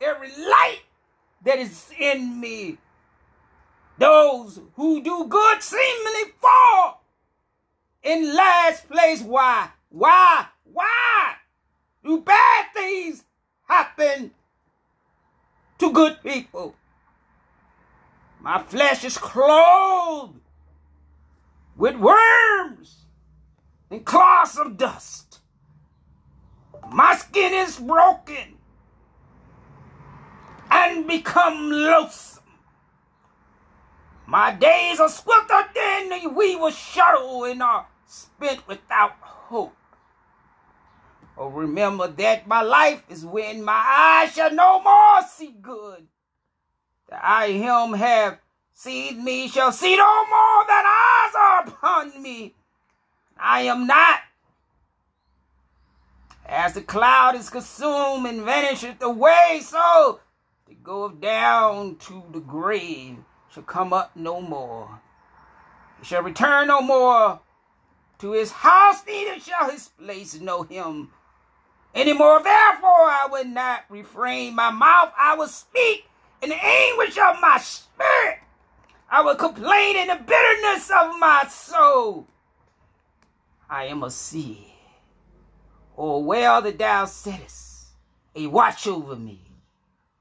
every 0.00 0.30
light 0.30 0.80
that 1.44 1.58
is 1.58 1.90
in 1.98 2.40
me. 2.40 2.78
Those 3.98 4.58
who 4.76 5.02
do 5.02 5.26
good 5.28 5.62
seemingly 5.62 6.32
fall 6.40 7.02
in 8.02 8.34
last 8.34 8.88
place. 8.88 9.20
Why? 9.20 9.68
Why? 9.90 10.46
Why 10.72 11.34
do 12.04 12.20
bad 12.20 12.66
things 12.74 13.24
happen 13.66 14.32
to 15.78 15.92
good 15.92 16.22
people. 16.22 16.74
My 18.40 18.62
flesh 18.62 19.04
is 19.04 19.16
clothed 19.16 20.40
with 21.76 21.96
worms 21.96 23.06
and 23.90 24.04
cloths 24.04 24.58
of 24.58 24.76
dust. 24.76 25.40
My 26.92 27.16
skin 27.16 27.54
is 27.54 27.78
broken 27.78 28.56
and 30.70 31.06
become 31.06 31.70
loathsome. 31.70 32.42
My 34.26 34.52
days 34.52 35.00
are 35.00 35.08
swifter 35.08 35.62
than 35.74 36.08
the 36.08 36.28
weaver's 36.28 36.76
shuttle 36.76 37.44
and 37.44 37.62
are 37.62 37.86
spent 38.06 38.66
without 38.68 39.12
hope. 39.20 39.76
Oh, 41.42 41.48
remember 41.48 42.06
that 42.06 42.46
my 42.46 42.60
life 42.60 43.02
is 43.08 43.24
when 43.24 43.64
my 43.64 43.72
eyes 43.72 44.34
shall 44.34 44.52
no 44.52 44.82
more 44.82 45.22
see 45.26 45.54
good. 45.62 46.06
That 47.08 47.24
I 47.24 47.52
him 47.52 47.94
have 47.94 48.38
seen 48.74 49.24
me 49.24 49.48
shall 49.48 49.72
see 49.72 49.96
no 49.96 50.26
more 50.26 50.66
that 50.66 51.24
eyes 51.32 51.34
are 51.34 51.74
upon 51.74 52.22
me. 52.22 52.54
I 53.38 53.62
am 53.62 53.86
not. 53.86 54.20
As 56.44 56.74
the 56.74 56.82
cloud 56.82 57.36
is 57.36 57.48
consumed 57.48 58.26
and 58.26 58.42
vanisheth 58.42 59.00
away, 59.00 59.62
so 59.64 60.20
to 60.68 60.74
go 60.74 61.08
down 61.08 61.96
to 62.00 62.22
the 62.34 62.40
grave 62.40 63.16
shall 63.48 63.62
come 63.62 63.94
up 63.94 64.14
no 64.14 64.42
more. 64.42 65.00
He 66.00 66.04
shall 66.04 66.22
return 66.22 66.68
no 66.68 66.82
more 66.82 67.40
to 68.18 68.32
his 68.32 68.50
house, 68.50 69.06
neither 69.06 69.40
shall 69.40 69.70
his 69.70 69.88
place 69.88 70.38
know 70.38 70.64
him 70.64 71.08
anymore. 71.94 72.42
Therefore, 72.42 73.08
I 73.10 73.28
would 73.30 73.48
not 73.48 73.84
refrain 73.88 74.54
my 74.54 74.70
mouth. 74.70 75.12
I 75.18 75.34
will 75.34 75.48
speak 75.48 76.06
in 76.42 76.50
the 76.50 76.64
anguish 76.64 77.18
of 77.18 77.40
my 77.40 77.58
spirit. 77.58 78.38
I 79.10 79.22
will 79.22 79.34
complain 79.34 79.96
in 79.96 80.08
the 80.08 80.16
bitterness 80.16 80.90
of 80.90 81.18
my 81.18 81.46
soul. 81.48 82.26
I 83.68 83.86
am 83.86 84.02
a 84.02 84.10
sea. 84.10 84.66
Oh, 85.98 86.18
well 86.20 86.62
that 86.62 86.78
thou 86.78 87.04
sittest, 87.04 87.88
a 88.34 88.46
watch 88.46 88.86
over 88.86 89.16
me. 89.16 89.40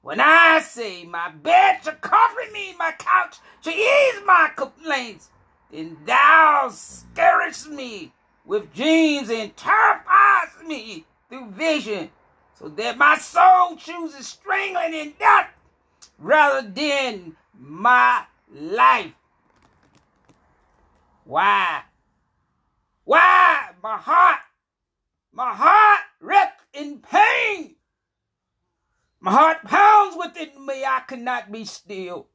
When 0.02 0.20
I 0.20 0.62
say 0.62 1.04
my 1.06 1.30
bed 1.30 1.80
shall 1.84 1.96
comfort 1.96 2.52
me, 2.52 2.76
my 2.78 2.94
couch 2.98 3.38
shall 3.62 3.74
ease 3.74 4.22
my 4.26 4.50
complaints, 4.56 5.30
then 5.72 5.98
thou 6.06 6.70
scarest 6.72 7.70
me 7.70 8.12
with 8.46 8.74
dreams 8.74 9.30
and 9.30 9.56
terrifies 9.56 10.50
me 10.66 11.06
through 11.30 11.52
vision, 11.52 12.10
so 12.56 12.68
that 12.70 12.98
my 12.98 13.18
soul 13.18 13.78
chooses 13.78 14.28
strangling 14.28 14.94
in 14.94 15.14
death 15.20 15.50
rather 16.18 16.68
than 16.68 17.36
my 17.58 18.24
life. 18.54 19.14
Why? 21.24 21.84
Why? 23.06 23.70
My 23.82 23.98
heart, 23.98 24.40
my 25.32 25.54
heart 25.54 26.02
wrecked 26.20 26.64
in 26.74 27.00
pain. 27.00 27.76
My 29.22 29.32
heart 29.32 29.64
pounds 29.64 30.16
within 30.18 30.66
me, 30.66 30.84
I 30.84 31.02
cannot 31.08 31.52
be 31.52 31.66
still. 31.66 32.28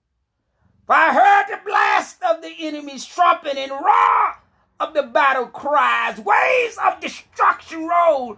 For 0.86 0.94
I 0.94 1.12
heard 1.12 1.46
the 1.48 1.64
blast 1.64 2.22
of 2.22 2.42
the 2.42 2.52
enemy's 2.60 3.06
trumpet 3.06 3.56
and 3.56 3.72
roar 3.72 4.36
of 4.80 4.92
the 4.92 5.02
battle 5.02 5.46
cries. 5.46 6.20
Waves 6.20 6.78
of 6.84 7.00
destruction 7.00 7.88
roll 7.88 8.36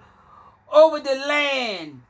over 0.72 1.00
the 1.00 1.14
land. 1.14 2.02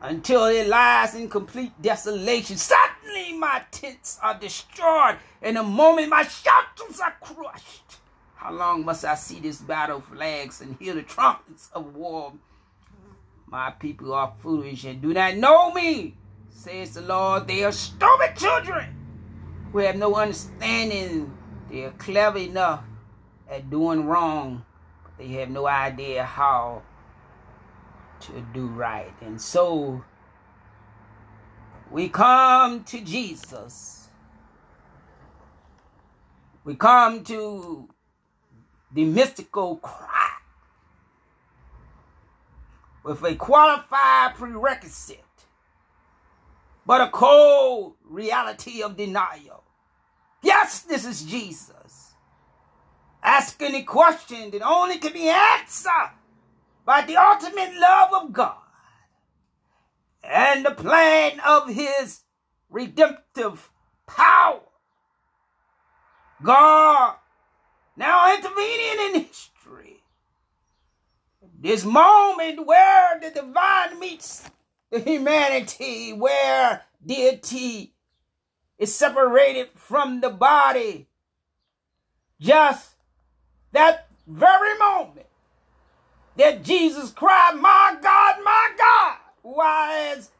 Until 0.00 0.44
it 0.46 0.68
lies 0.68 1.14
in 1.14 1.28
complete 1.28 1.72
desolation. 1.82 2.56
Suddenly 2.56 3.32
my 3.32 3.62
tents 3.70 4.18
are 4.22 4.38
destroyed. 4.38 5.16
In 5.42 5.56
a 5.56 5.62
moment 5.62 6.08
my 6.08 6.22
shelters 6.22 7.00
are 7.00 7.16
crushed. 7.20 7.96
How 8.36 8.52
long 8.52 8.84
must 8.84 9.04
I 9.04 9.16
see 9.16 9.40
this 9.40 9.60
battle 9.60 10.00
flags 10.00 10.60
and 10.60 10.76
hear 10.78 10.94
the 10.94 11.02
trumpets 11.02 11.68
of 11.72 11.96
war? 11.96 12.32
My 13.46 13.70
people 13.70 14.14
are 14.14 14.32
foolish 14.38 14.84
and 14.84 15.02
do 15.02 15.12
not 15.12 15.36
know 15.36 15.72
me, 15.72 16.14
says 16.50 16.94
the 16.94 17.00
Lord. 17.00 17.48
They 17.48 17.64
are 17.64 17.72
stupid 17.72 18.36
children 18.36 18.94
who 19.72 19.78
have 19.78 19.96
no 19.96 20.14
understanding. 20.14 21.36
They 21.70 21.84
are 21.84 21.90
clever 21.92 22.38
enough 22.38 22.84
at 23.50 23.70
doing 23.70 24.06
wrong, 24.06 24.64
but 25.02 25.18
they 25.18 25.28
have 25.34 25.50
no 25.50 25.66
idea 25.66 26.24
how 26.24 26.82
to 28.20 28.46
do 28.52 28.66
right. 28.68 29.12
And 29.20 29.40
so 29.40 30.02
we 31.90 32.08
come 32.08 32.84
to 32.84 33.00
Jesus. 33.00 34.08
We 36.64 36.74
come 36.74 37.24
to 37.24 37.88
the 38.92 39.04
mystical 39.04 39.76
cry 39.76 40.30
with 43.02 43.22
a 43.24 43.34
qualified 43.36 44.34
prerequisite, 44.34 45.24
but 46.84 47.00
a 47.00 47.08
cold 47.10 47.94
reality 48.04 48.82
of 48.82 48.96
denial. 48.96 49.64
Yes, 50.42 50.82
this 50.82 51.06
is 51.06 51.22
Jesus. 51.22 52.07
Asking 53.22 53.74
a 53.74 53.82
question 53.82 54.50
that 54.50 54.62
only 54.62 54.98
can 54.98 55.12
be 55.12 55.28
answered 55.28 56.12
by 56.84 57.02
the 57.02 57.16
ultimate 57.16 57.74
love 57.78 58.22
of 58.22 58.32
God 58.32 58.56
and 60.22 60.64
the 60.64 60.70
plan 60.70 61.40
of 61.46 61.68
his 61.68 62.20
redemptive 62.70 63.70
power. 64.06 64.60
God 66.42 67.16
now 67.96 68.34
intervening 68.34 69.14
in 69.14 69.24
history. 69.24 70.02
This 71.60 71.84
moment 71.84 72.64
where 72.66 73.18
the 73.20 73.30
divine 73.30 73.98
meets 73.98 74.48
the 74.90 75.00
humanity, 75.00 76.12
where 76.12 76.82
deity 77.04 77.92
is 78.78 78.94
separated 78.94 79.68
from 79.74 80.20
the 80.20 80.30
body. 80.30 81.08
Just 82.40 82.94
that 83.72 84.08
very 84.26 84.78
moment 84.78 85.26
that 86.36 86.62
Jesus 86.62 87.10
cried, 87.10 87.54
My 87.60 87.96
God, 88.00 88.36
my 88.44 88.70
God, 88.78 89.16
why 89.42 89.92
has 90.14 90.30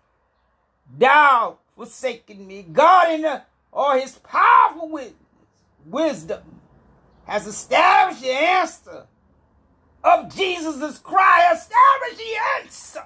thou 0.99 1.59
forsaken 1.77 2.47
me? 2.47 2.63
God 2.63 3.13
in 3.13 3.41
or 3.73 3.99
his 3.99 4.19
powerful 4.19 5.01
wisdom 5.87 6.43
has 7.27 7.47
established 7.47 8.23
the 8.23 8.31
answer 8.31 9.07
of 10.03 10.35
Jesus' 10.35 10.99
cry, 10.99 11.53
established 11.53 12.19
the 12.19 12.63
answer 12.63 13.05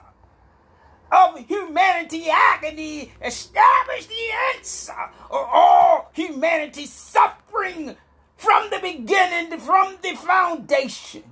of 1.10 1.46
humanity 1.46 2.26
agony, 2.30 3.12
established 3.22 4.08
the 4.08 4.56
answer 4.56 4.94
of 5.30 5.48
all 5.52 6.10
humanity 6.14 6.86
suffering 6.86 7.96
from 8.42 8.70
the 8.70 8.80
beginning, 8.80 9.56
from 9.60 9.96
the 10.02 10.16
foundation 10.16 11.22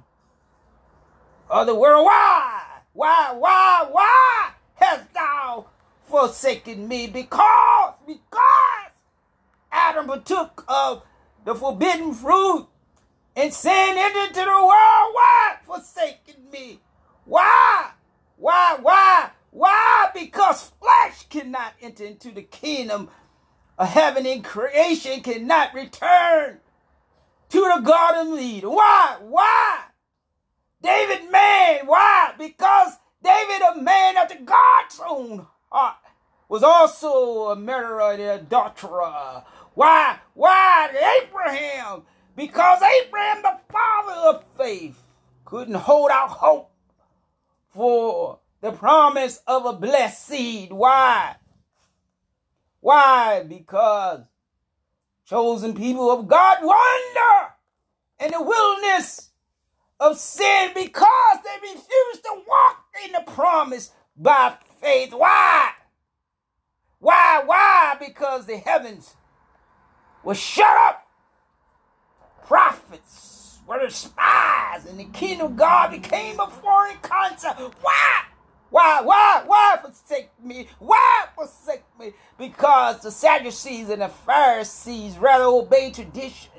of 1.49 1.67
the 1.67 1.75
world. 1.75 2.05
Why? 2.05 2.63
Why, 2.93 3.35
why, 3.37 3.89
why 3.91 4.51
hast 4.75 5.13
thou 5.13 5.67
forsaken 6.05 6.87
me? 6.87 7.09
Because, 7.09 7.95
because 8.07 8.93
Adam 9.73 10.07
partook 10.07 10.65
of 10.69 11.03
the 11.45 11.55
forbidden 11.57 12.15
fruit 12.15 12.69
and 13.35 13.53
sin 13.53 13.95
entered 13.97 14.29
into 14.29 14.45
the 14.45 14.47
world. 14.47 15.15
Why 15.15 15.57
forsaken 15.65 16.49
me? 16.53 16.79
Why? 17.25 17.91
Why? 18.37 18.79
Why? 18.81 19.31
Why? 19.51 20.11
Because 20.15 20.71
flesh 20.81 21.27
cannot 21.29 21.73
enter 21.83 22.05
into 22.05 22.31
the 22.31 22.43
kingdom 22.43 23.09
of 23.77 23.89
heaven 23.89 24.27
and 24.27 24.45
creation 24.45 25.23
cannot 25.23 25.75
return 25.75 26.61
to 27.51 27.61
the 27.61 27.83
Garden 27.83 28.33
of 28.33 28.39
Eden. 28.39 28.71
Why? 28.71 29.17
Why? 29.21 29.81
David 30.83 31.31
man. 31.31 31.87
Why? 31.87 32.33
Because 32.39 32.95
David, 33.23 33.63
a 33.63 33.83
man 33.83 34.17
after 34.17 34.37
God's 34.43 35.01
own 35.07 35.47
heart, 35.71 35.97
was 36.49 36.63
also 36.63 37.51
a 37.51 37.57
murderer 37.57 38.13
and 38.13 38.23
adulterer. 38.23 39.45
Why? 39.75 40.19
Why? 40.35 41.23
Abraham, 41.23 42.03
because 42.35 42.83
Abraham, 42.83 43.43
the 43.43 43.59
father 43.71 44.37
of 44.37 44.45
faith, 44.57 45.03
couldn't 45.45 45.75
hold 45.75 46.11
out 46.11 46.31
hope 46.31 46.71
for 47.69 48.41
the 48.61 48.73
promise 48.73 49.41
of 49.47 49.67
a 49.67 49.73
blessed 49.73 50.27
seed. 50.27 50.73
Why? 50.73 51.37
Why? 52.81 53.45
Because 53.47 54.21
chosen 55.31 55.75
people 55.75 56.11
of 56.11 56.29
God 56.29 56.59
wander 56.63 57.55
in 58.21 58.33
the 58.33 58.43
wilderness 58.43 59.31
of 60.01 60.19
sin 60.19 60.71
because 60.75 61.39
they 61.45 61.69
refuse 61.71 62.21
to 62.25 62.43
walk 62.49 62.85
in 63.07 63.13
the 63.13 63.23
promise 63.33 63.93
by 64.17 64.57
faith. 64.81 65.13
Why? 65.15 65.71
Why? 67.01 67.43
Why? 67.47 67.97
Because 68.01 68.47
the 68.47 68.59
heavens 68.59 69.15
were 70.25 70.35
shut 70.37 70.77
up. 70.89 71.07
Prophets 72.47 73.61
were 73.67 73.85
the 73.85 73.91
spies, 73.93 74.87
and 74.89 75.01
the 75.01 75.05
kingdom 75.07 75.49
of 75.49 75.57
God 75.57 75.93
became 75.93 76.41
a 76.41 76.49
foreign 76.51 76.97
concept. 77.03 77.61
Why? 77.83 78.23
Why? 78.71 79.01
Why? 79.03 79.43
Why 79.47 79.79
forsake 79.83 80.31
me? 80.43 80.69
Why 80.79 81.27
forsake 81.35 81.85
me? 81.99 82.13
Because 82.39 83.01
the 83.01 83.11
Sadducees 83.11 83.89
and 83.89 84.03
the 84.03 84.09
Pharisees 84.09 85.19
rather 85.19 85.45
obey 85.45 85.91
tradition 85.91 86.53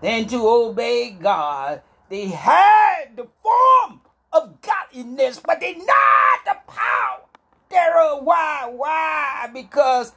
than 0.00 0.26
to 0.28 0.48
obey 0.48 1.10
God. 1.10 1.82
They 2.08 2.28
had 2.28 3.16
the 3.16 3.26
form 3.42 4.00
of 4.32 4.60
godliness, 4.60 5.40
but 5.44 5.60
they 5.60 5.74
not 5.74 6.44
the 6.44 6.56
power 6.66 7.22
thereof. 7.68 8.24
Why? 8.24 8.70
Why? 8.72 9.50
Because 9.52 10.12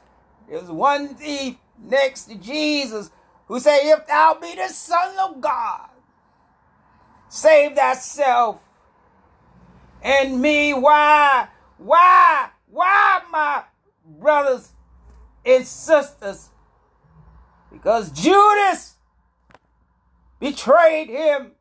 there's 0.48 0.70
one 0.70 1.14
thief 1.14 1.56
next 1.78 2.24
to 2.24 2.36
Jesus 2.36 3.10
who 3.46 3.60
said, 3.60 3.80
If 3.82 4.06
thou 4.06 4.38
be 4.40 4.54
the 4.54 4.68
Son 4.68 5.18
of 5.18 5.40
God, 5.40 5.88
save 7.28 7.74
thyself 7.76 8.60
and 10.02 10.40
me. 10.40 10.74
Why? 10.74 11.48
Why? 11.78 12.50
Why, 12.66 13.20
my 13.30 13.64
brothers 14.04 14.72
and 15.44 15.66
sisters? 15.66 16.50
Because 17.72 18.10
Judas 18.10 18.96
betrayed 20.38 21.08
him. 21.08 21.52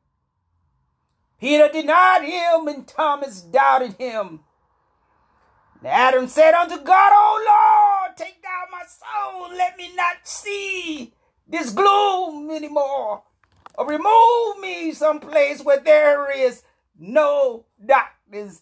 Peter 1.40 1.70
denied 1.72 2.24
him, 2.26 2.68
and 2.68 2.88
Thomas 2.88 3.42
doubted 3.42 3.94
him. 3.94 4.42
And 5.80 5.88
Adam 5.88 6.28
said 6.28 6.54
unto 6.54 6.78
God, 6.84 7.12
O 7.14 8.06
Lord, 8.06 8.18
take 8.18 8.42
thou 8.42 8.64
my 8.72 8.84
soul, 8.86 9.58
let 9.58 9.78
me 9.78 9.96
not 9.96 10.18
see 10.24 11.14
this 11.48 11.72
gloom 11.72 12.52
anymore. 12.52 13.24
Or 13.76 13.88
remove 13.88 14.60
me 14.60 14.92
someplace 14.92 15.64
where 15.64 15.80
there 15.80 16.30
is 16.30 16.64
no 16.98 17.66
darkness. 18.32 18.62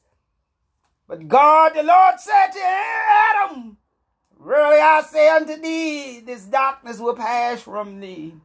But 1.07 1.27
God, 1.27 1.73
the 1.75 1.83
Lord 1.83 2.19
said 2.19 2.47
to 2.51 2.59
Adam, 2.61 3.77
Really 4.37 4.79
I 4.79 5.01
say 5.01 5.29
unto 5.29 5.57
thee, 5.59 6.19
this 6.19 6.45
darkness 6.45 6.99
will 6.99 7.15
pass 7.15 7.61
from 7.61 7.99
thee. 7.99 8.35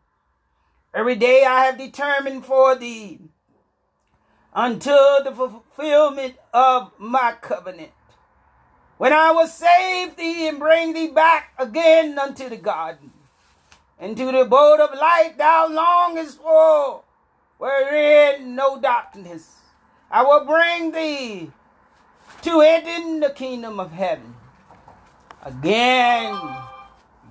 Every 0.94 1.16
day 1.16 1.44
I 1.44 1.64
have 1.66 1.78
determined 1.78 2.44
for 2.44 2.76
thee 2.76 3.20
until 4.54 5.22
the 5.24 5.32
fulfillment 5.32 6.36
of 6.52 6.92
my 6.98 7.34
covenant. 7.40 7.92
when 8.98 9.12
I 9.12 9.32
will 9.32 9.48
save 9.48 10.16
thee 10.16 10.48
and 10.48 10.60
bring 10.60 10.92
thee 10.92 11.08
back 11.08 11.54
again 11.58 12.18
unto 12.18 12.48
the 12.48 12.56
garden, 12.56 13.10
into 14.00 14.26
the 14.26 14.42
abode 14.42 14.80
of 14.80 14.96
light 14.96 15.34
thou 15.38 15.68
longest 15.68 16.38
for, 16.40 17.02
wherein 17.58 18.54
no 18.54 18.80
darkness. 18.80 19.61
I 20.12 20.22
will 20.22 20.44
bring 20.44 20.92
thee 20.92 21.50
to 22.42 22.60
it 22.60 22.86
in 22.86 23.20
the 23.20 23.30
kingdom 23.30 23.80
of 23.80 23.92
heaven. 23.92 24.34
Again, 25.42 26.38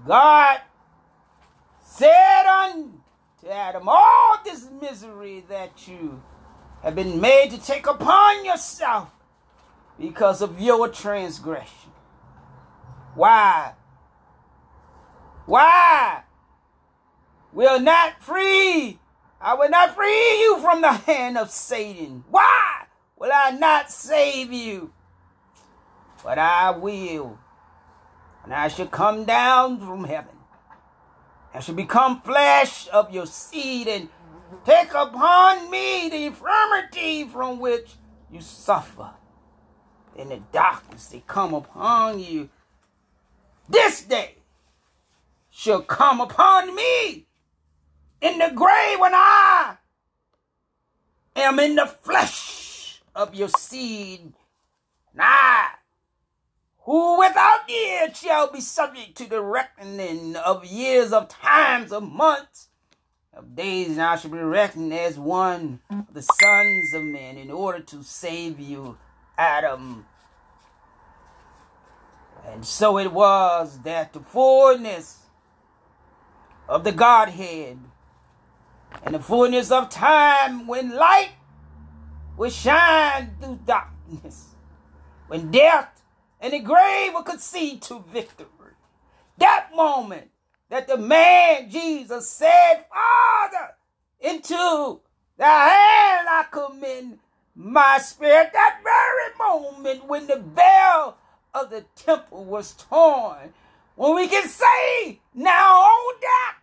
God 0.07 0.61
said 1.86 2.45
unto 2.47 3.47
Adam, 3.49 3.88
all 3.88 4.38
this 4.43 4.67
misery 4.82 5.43
that 5.47 5.88
you 5.88 6.23
have 6.82 6.95
been 6.95 7.21
made 7.21 7.51
to 7.51 7.61
take 7.61 7.86
upon 7.86 8.43
yourself 8.43 9.11
because 9.99 10.41
of 10.41 10.59
your 10.59 10.89
transgression. 10.89 11.91
Why? 13.13 13.73
Why? 15.45 16.23
Will 17.53 17.79
not 17.79 18.23
free. 18.23 18.97
I 19.41 19.55
will 19.55 19.69
not 19.69 19.95
free 19.95 20.39
you 20.39 20.59
from 20.59 20.81
the 20.81 20.91
hand 20.91 21.37
of 21.37 21.49
Satan. 21.49 22.23
Why 22.29 22.85
will 23.17 23.31
I 23.33 23.51
not 23.51 23.91
save 23.91 24.53
you? 24.53 24.93
But 26.23 26.37
I 26.37 26.69
will. 26.71 27.39
And 28.43 28.53
I 28.53 28.67
shall 28.67 28.87
come 28.87 29.25
down 29.25 29.79
from 29.79 30.03
heaven. 30.03 30.35
I 31.53 31.59
shall 31.59 31.75
become 31.75 32.21
flesh 32.21 32.87
of 32.93 33.11
your 33.11 33.25
seed 33.25 33.87
and 33.87 34.09
take 34.63 34.93
upon 34.93 35.71
me 35.71 36.09
the 36.09 36.25
infirmity 36.25 37.27
from 37.27 37.59
which 37.59 37.95
you 38.31 38.41
suffer 38.41 39.09
in 40.15 40.29
the 40.29 40.41
darkness 40.51 41.07
they 41.07 41.23
come 41.25 41.53
upon 41.55 42.19
you. 42.19 42.49
This 43.67 44.03
day 44.03 44.35
shall 45.49 45.81
come 45.81 46.21
upon 46.21 46.75
me 46.75 47.25
in 48.22 48.38
the 48.38 48.51
grave 48.53 48.99
when 48.99 49.13
I 49.13 49.78
am 51.36 51.59
in 51.59 51.76
the 51.76 51.88
flesh 51.88 53.01
of 53.15 53.36
your 53.36 53.49
seed. 53.49 54.34
And 55.11 55.22
I, 55.22 55.69
who 56.84 57.19
without 57.19 57.67
years 57.67 58.17
shall 58.17 58.51
be 58.51 58.61
subject 58.61 59.17
to 59.17 59.30
the 59.30 59.41
reckoning 59.41 60.36
of 60.36 60.65
years, 60.65 61.11
of 61.11 61.30
times, 61.30 61.91
of 61.91 62.03
months, 62.03 62.69
of 63.34 63.55
days, 63.55 63.89
and 63.89 64.01
I 64.01 64.15
shall 64.15 64.32
be 64.32 64.38
reckoned 64.38 64.93
as 64.93 65.17
one 65.17 65.80
of 65.89 66.13
the 66.13 66.22
sons 66.22 66.93
of 66.93 67.03
men 67.03 67.38
in 67.38 67.51
order 67.51 67.80
to 67.80 68.03
save 68.03 68.59
you 68.59 68.97
Adam. 69.38 70.05
And 72.45 72.65
so 72.65 72.97
it 72.97 73.11
was 73.11 73.80
that 73.80 74.13
the 74.13 74.19
fullness 74.19 75.19
of 76.67 76.84
the 76.84 76.91
Godhead 76.91 77.80
and 79.03 79.15
the 79.15 79.19
fullness 79.19 79.71
of 79.71 79.89
time 79.89 80.67
when 80.67 80.95
light 80.95 81.31
will 82.37 82.49
shine 82.49 83.35
through 83.39 83.59
darkness, 83.65 84.55
when 85.27 85.51
death 85.51 86.01
and 86.39 86.53
the 86.53 86.59
grave 86.59 87.13
will 87.13 87.23
concede 87.23 87.81
to 87.83 88.03
victory. 88.11 88.47
That 89.37 89.69
moment 89.75 90.29
that 90.69 90.87
the 90.87 90.97
man 90.97 91.69
Jesus 91.69 92.29
said, 92.29 92.85
Father, 92.89 93.75
into 94.19 95.01
thy 95.37 95.67
hand 95.67 96.27
I 96.29 96.45
commend 96.51 97.19
my 97.55 97.97
spirit. 97.97 98.51
That 98.53 98.79
very 98.83 99.37
moment 99.37 100.07
when 100.07 100.27
the 100.27 100.37
veil 100.37 101.17
of 101.53 101.69
the 101.69 101.85
temple 101.95 102.45
was 102.45 102.73
torn, 102.73 103.53
when 103.95 104.15
we 104.15 104.27
can 104.27 104.47
say, 104.47 105.19
now, 105.33 105.73
oh 105.75 106.17
death, 106.21 106.61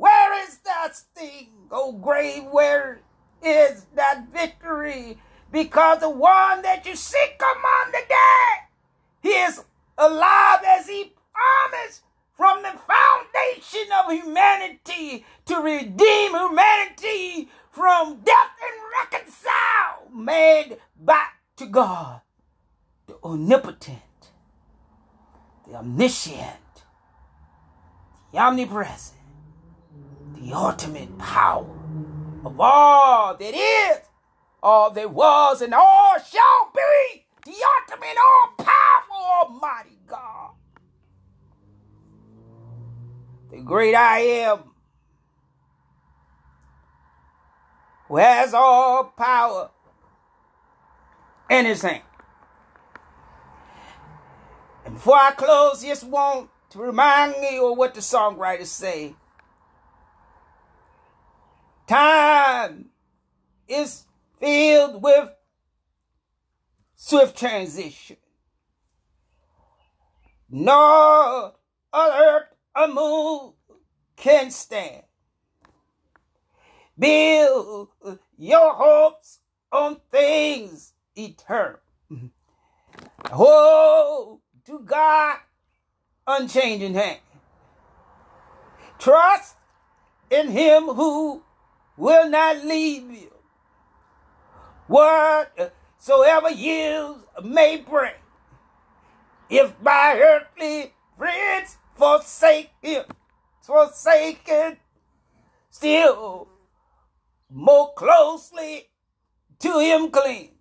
where 0.00 0.48
is 0.48 0.56
that 0.64 0.96
sting? 0.96 1.50
Oh 1.70 1.92
grave, 1.92 2.44
where 2.50 3.02
is 3.42 3.84
that 3.94 4.28
victory? 4.32 5.18
Because 5.52 6.00
the 6.00 6.08
one 6.08 6.62
that 6.62 6.86
you 6.86 6.96
seek 6.96 7.38
among 7.38 7.92
the 7.92 8.00
dead, 8.08 8.58
he 9.20 9.28
is 9.28 9.62
alive 9.98 10.60
as 10.66 10.88
he 10.88 11.12
promised 11.34 12.02
from 12.32 12.62
the 12.62 12.72
foundation 12.88 13.92
of 14.02 14.10
humanity 14.10 15.26
to 15.44 15.56
redeem 15.56 16.30
humanity 16.30 17.50
from 17.70 18.20
death 18.24 18.56
and 18.64 18.82
reconcile 19.02 20.10
man 20.14 20.78
back 20.98 21.42
to 21.56 21.66
God, 21.66 22.22
the 23.06 23.18
omnipotent, 23.22 24.30
the 25.68 25.74
omniscient, 25.76 26.84
the 28.32 28.38
omnipresent, 28.38 29.19
the 30.50 30.56
ultimate 30.56 31.16
power 31.18 31.66
of 32.44 32.58
all 32.58 33.36
that 33.36 33.54
is, 33.54 33.98
all 34.62 34.90
that 34.90 35.10
was, 35.10 35.62
and 35.62 35.72
all 35.72 36.16
shall 36.18 36.72
be, 36.74 37.24
the 37.44 37.54
ultimate, 37.80 38.16
all 38.18 38.64
powerful, 38.64 39.16
almighty 39.16 39.98
God 40.08 40.50
the 43.50 43.58
great 43.58 43.94
I 43.94 44.20
am, 44.20 44.60
who 48.06 48.16
has 48.16 48.54
all 48.54 49.04
power 49.04 49.70
in 51.48 51.66
his 51.66 51.82
hand. 51.82 52.02
And 54.84 54.94
before 54.94 55.16
I 55.16 55.32
close, 55.32 55.82
just 55.82 56.04
want 56.04 56.48
to 56.70 56.78
remind 56.78 57.40
me 57.40 57.58
of 57.58 57.76
what 57.76 57.94
the 57.94 58.00
songwriters 58.00 58.66
say. 58.66 59.16
Time 61.90 62.90
is 63.66 64.04
filled 64.38 65.02
with 65.02 65.28
swift 66.94 67.36
transition. 67.36 68.16
No 70.48 71.52
other 71.92 72.46
a 72.76 72.86
move 72.86 73.54
can 74.14 74.52
stand. 74.52 75.02
Build 76.96 77.88
your 78.38 78.72
hopes 78.72 79.40
on 79.72 79.96
things 80.12 80.92
eternal. 81.16 81.80
Hold 83.32 84.42
to 84.66 84.78
God 84.78 85.38
unchanging 86.24 86.94
hand. 86.94 87.18
Trust 89.00 89.56
in 90.30 90.52
him 90.52 90.84
who 90.84 91.42
will 92.00 92.30
not 92.30 92.64
leave 92.64 93.10
you. 93.10 93.30
Whatsoever 94.86 96.46
uh, 96.46 96.48
years 96.48 97.16
may 97.44 97.76
bring, 97.76 98.14
if 99.50 99.80
by 99.82 100.18
earthly 100.18 100.94
friends 101.18 101.76
forsaken, 101.94 103.04
forsaken, 103.60 104.78
still 105.68 106.48
more 107.50 107.92
closely 107.92 108.88
to 109.58 109.78
him 109.78 110.10
cling. 110.10 110.52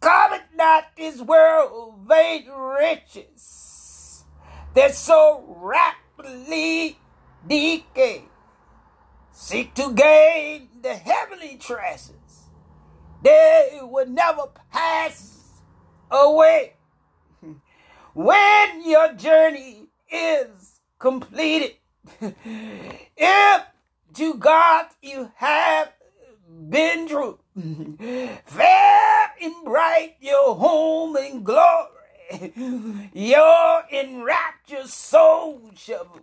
Covet 0.00 0.42
not 0.54 0.84
this 0.94 1.22
world 1.22 2.00
vain 2.06 2.46
riches 2.50 4.24
that 4.74 4.94
so 4.94 5.56
rapidly 5.56 6.98
decay. 7.48 8.24
Seek 9.36 9.74
to 9.74 9.92
gain 9.92 10.68
the 10.80 10.94
heavenly 10.94 11.56
treasures. 11.56 12.14
They 13.20 13.80
will 13.82 14.06
never 14.06 14.42
pass 14.72 15.60
away 16.08 16.74
when 18.14 18.88
your 18.88 19.12
journey 19.14 19.88
is 20.08 20.78
completed. 21.00 21.72
if 22.20 23.62
to 24.14 24.34
God 24.34 24.86
you 25.02 25.32
have 25.34 25.92
been 26.68 27.08
true, 27.08 27.40
fair 28.46 29.32
and 29.42 29.64
bright 29.64 30.14
your 30.20 30.54
home 30.54 31.16
in 31.16 31.42
glory, 31.42 32.52
your 33.12 33.82
enraptured 33.90 34.86
soul 34.86 35.72
shall. 35.74 36.20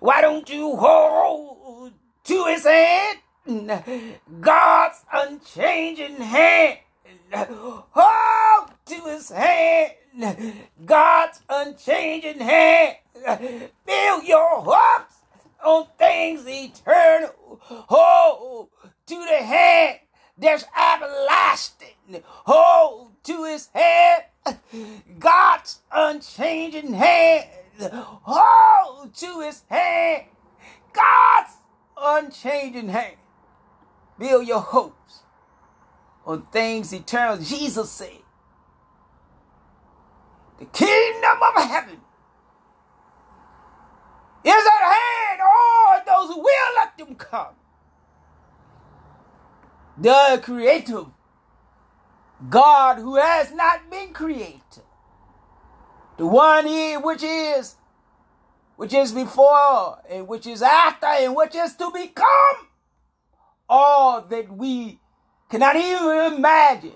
Why 0.00 0.20
don't 0.20 0.48
you 0.48 0.76
hold 0.76 1.92
to 2.24 2.44
his 2.46 2.64
hand? 2.64 3.18
God's 4.40 5.04
unchanging 5.12 6.16
hand. 6.16 6.78
Hold 7.34 8.70
to 8.86 8.94
his 9.06 9.30
hand 9.30 9.92
God's 10.84 11.40
unchanging 11.48 12.40
hand. 12.40 12.96
Build 13.86 14.24
your 14.24 14.60
hopes 14.60 15.14
on 15.64 15.86
things 15.98 16.46
eternal. 16.46 17.60
Hold 17.60 18.68
to 19.06 19.14
the 19.14 19.44
hand 19.44 19.98
that's 20.36 20.64
everlasting. 20.76 22.22
Hold 22.24 23.12
to 23.24 23.44
his 23.44 23.68
hand 23.74 24.24
God's 25.18 25.80
unchanging 25.90 26.92
hand. 26.92 27.48
Hold 27.80 29.14
to 29.14 29.40
his 29.40 29.62
hand. 29.68 30.24
God's 30.92 31.52
unchanging 31.96 32.88
hand. 32.88 33.16
Build 34.18 34.41
your 34.52 34.60
hopes 34.60 35.20
on 36.26 36.42
things 36.52 36.92
eternal. 36.92 37.38
Jesus 37.38 37.90
said, 37.90 38.18
the 40.58 40.66
kingdom 40.66 41.38
of 41.56 41.62
heaven 41.64 41.98
is 44.44 44.64
at 44.76 44.92
hand. 44.94 45.40
All 45.40 46.00
those 46.06 46.34
who 46.34 46.42
will 46.42 46.74
let 46.76 46.98
them 46.98 47.14
come. 47.14 47.54
The 49.98 50.40
creative 50.42 51.06
God 52.50 52.98
who 52.98 53.16
has 53.16 53.52
not 53.52 53.90
been 53.90 54.12
created. 54.12 54.84
The 56.18 56.26
one 56.26 56.66
he 56.66 56.96
which 56.96 57.22
is, 57.22 57.76
which 58.76 58.92
is 58.92 59.12
before, 59.12 59.98
and 60.10 60.28
which 60.28 60.46
is 60.46 60.60
after, 60.62 61.06
and 61.06 61.34
which 61.34 61.54
is 61.54 61.74
to 61.76 61.90
become. 61.90 62.68
All 63.74 64.20
that 64.20 64.54
we 64.54 65.00
cannot 65.48 65.76
even 65.76 66.34
imagine. 66.34 66.92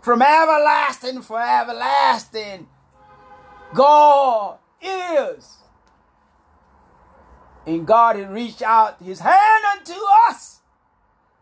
From 0.00 0.22
everlasting 0.22 1.22
for 1.22 1.40
everlasting, 1.40 2.66
God 3.72 4.58
is. 4.82 5.58
And 7.64 7.86
God 7.86 8.16
had 8.16 8.32
reached 8.32 8.60
out 8.60 9.00
his 9.00 9.20
hand 9.20 9.64
unto 9.72 10.00
us, 10.28 10.62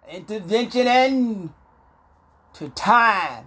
intervention 0.06 0.86
and 0.86 1.50
to 2.52 2.68
time, 2.68 3.46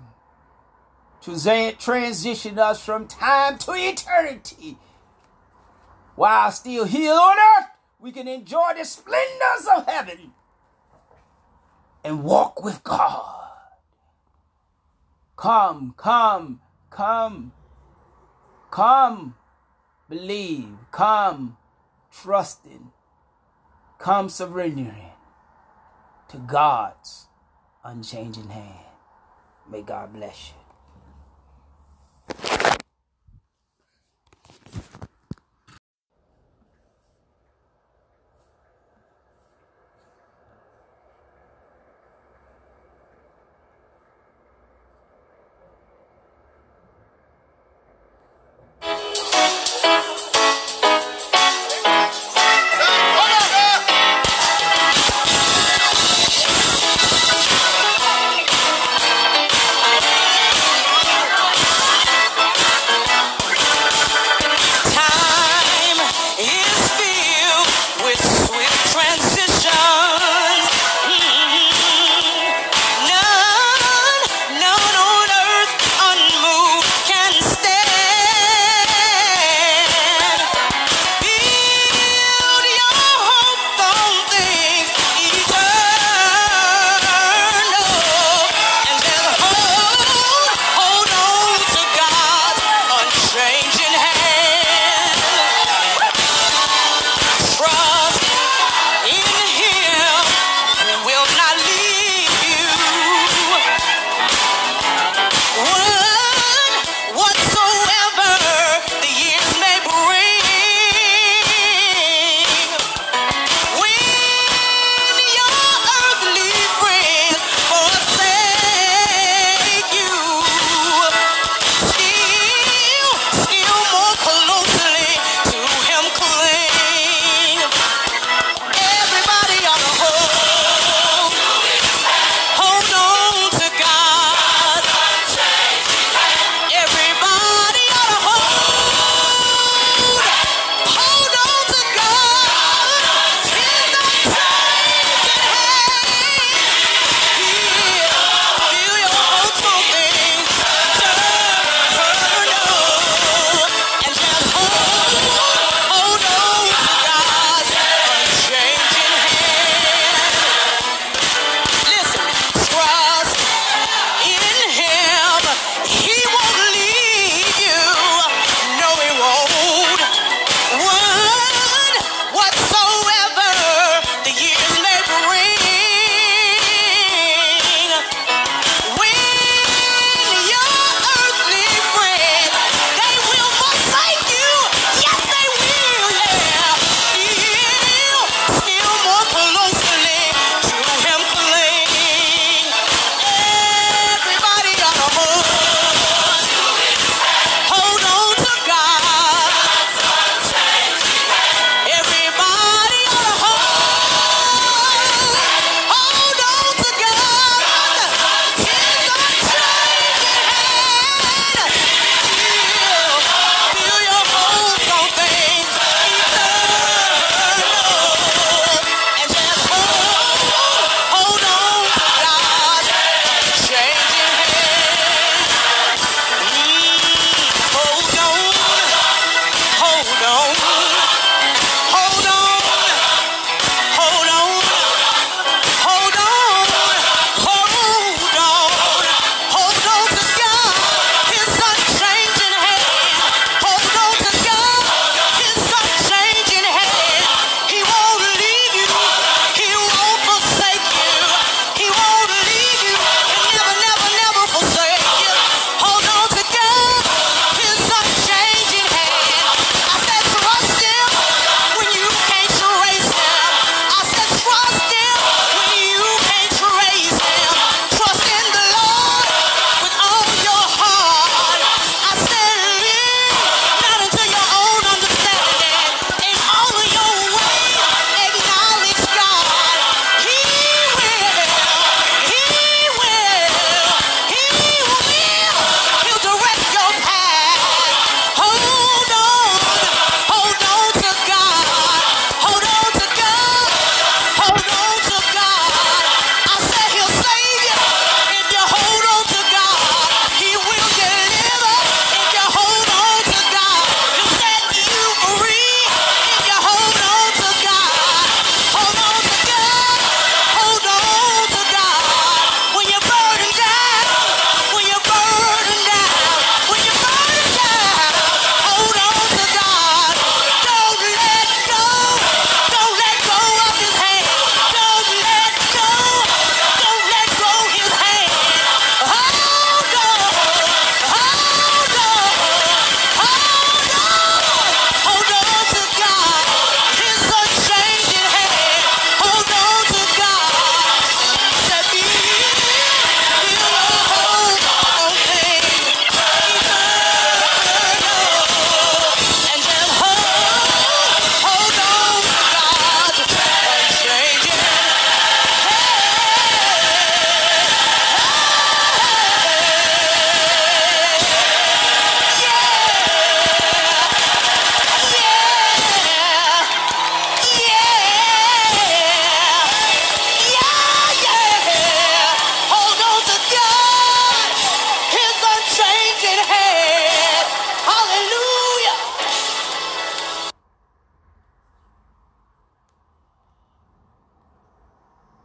to 1.21 1.75
transition 1.77 2.57
us 2.57 2.83
from 2.83 3.07
time 3.07 3.59
to 3.59 3.73
eternity. 3.75 4.79
While 6.15 6.51
still 6.51 6.85
here 6.85 7.13
on 7.13 7.37
earth, 7.37 7.69
we 7.99 8.11
can 8.11 8.27
enjoy 8.27 8.71
the 8.77 8.85
splendors 8.85 9.67
of 9.75 9.85
heaven 9.85 10.31
and 12.03 12.23
walk 12.23 12.63
with 12.63 12.83
God. 12.83 13.35
Come, 15.35 15.93
come, 15.97 16.61
come, 16.89 17.51
come, 18.71 19.35
believe, 20.07 20.75
come, 20.91 21.57
trusting, 22.11 22.91
come 23.97 24.29
surrendering 24.29 25.11
to 26.29 26.37
God's 26.37 27.27
unchanging 27.83 28.49
hand. 28.49 28.85
May 29.69 29.81
God 29.81 30.13
bless 30.13 30.49
you. 30.49 30.68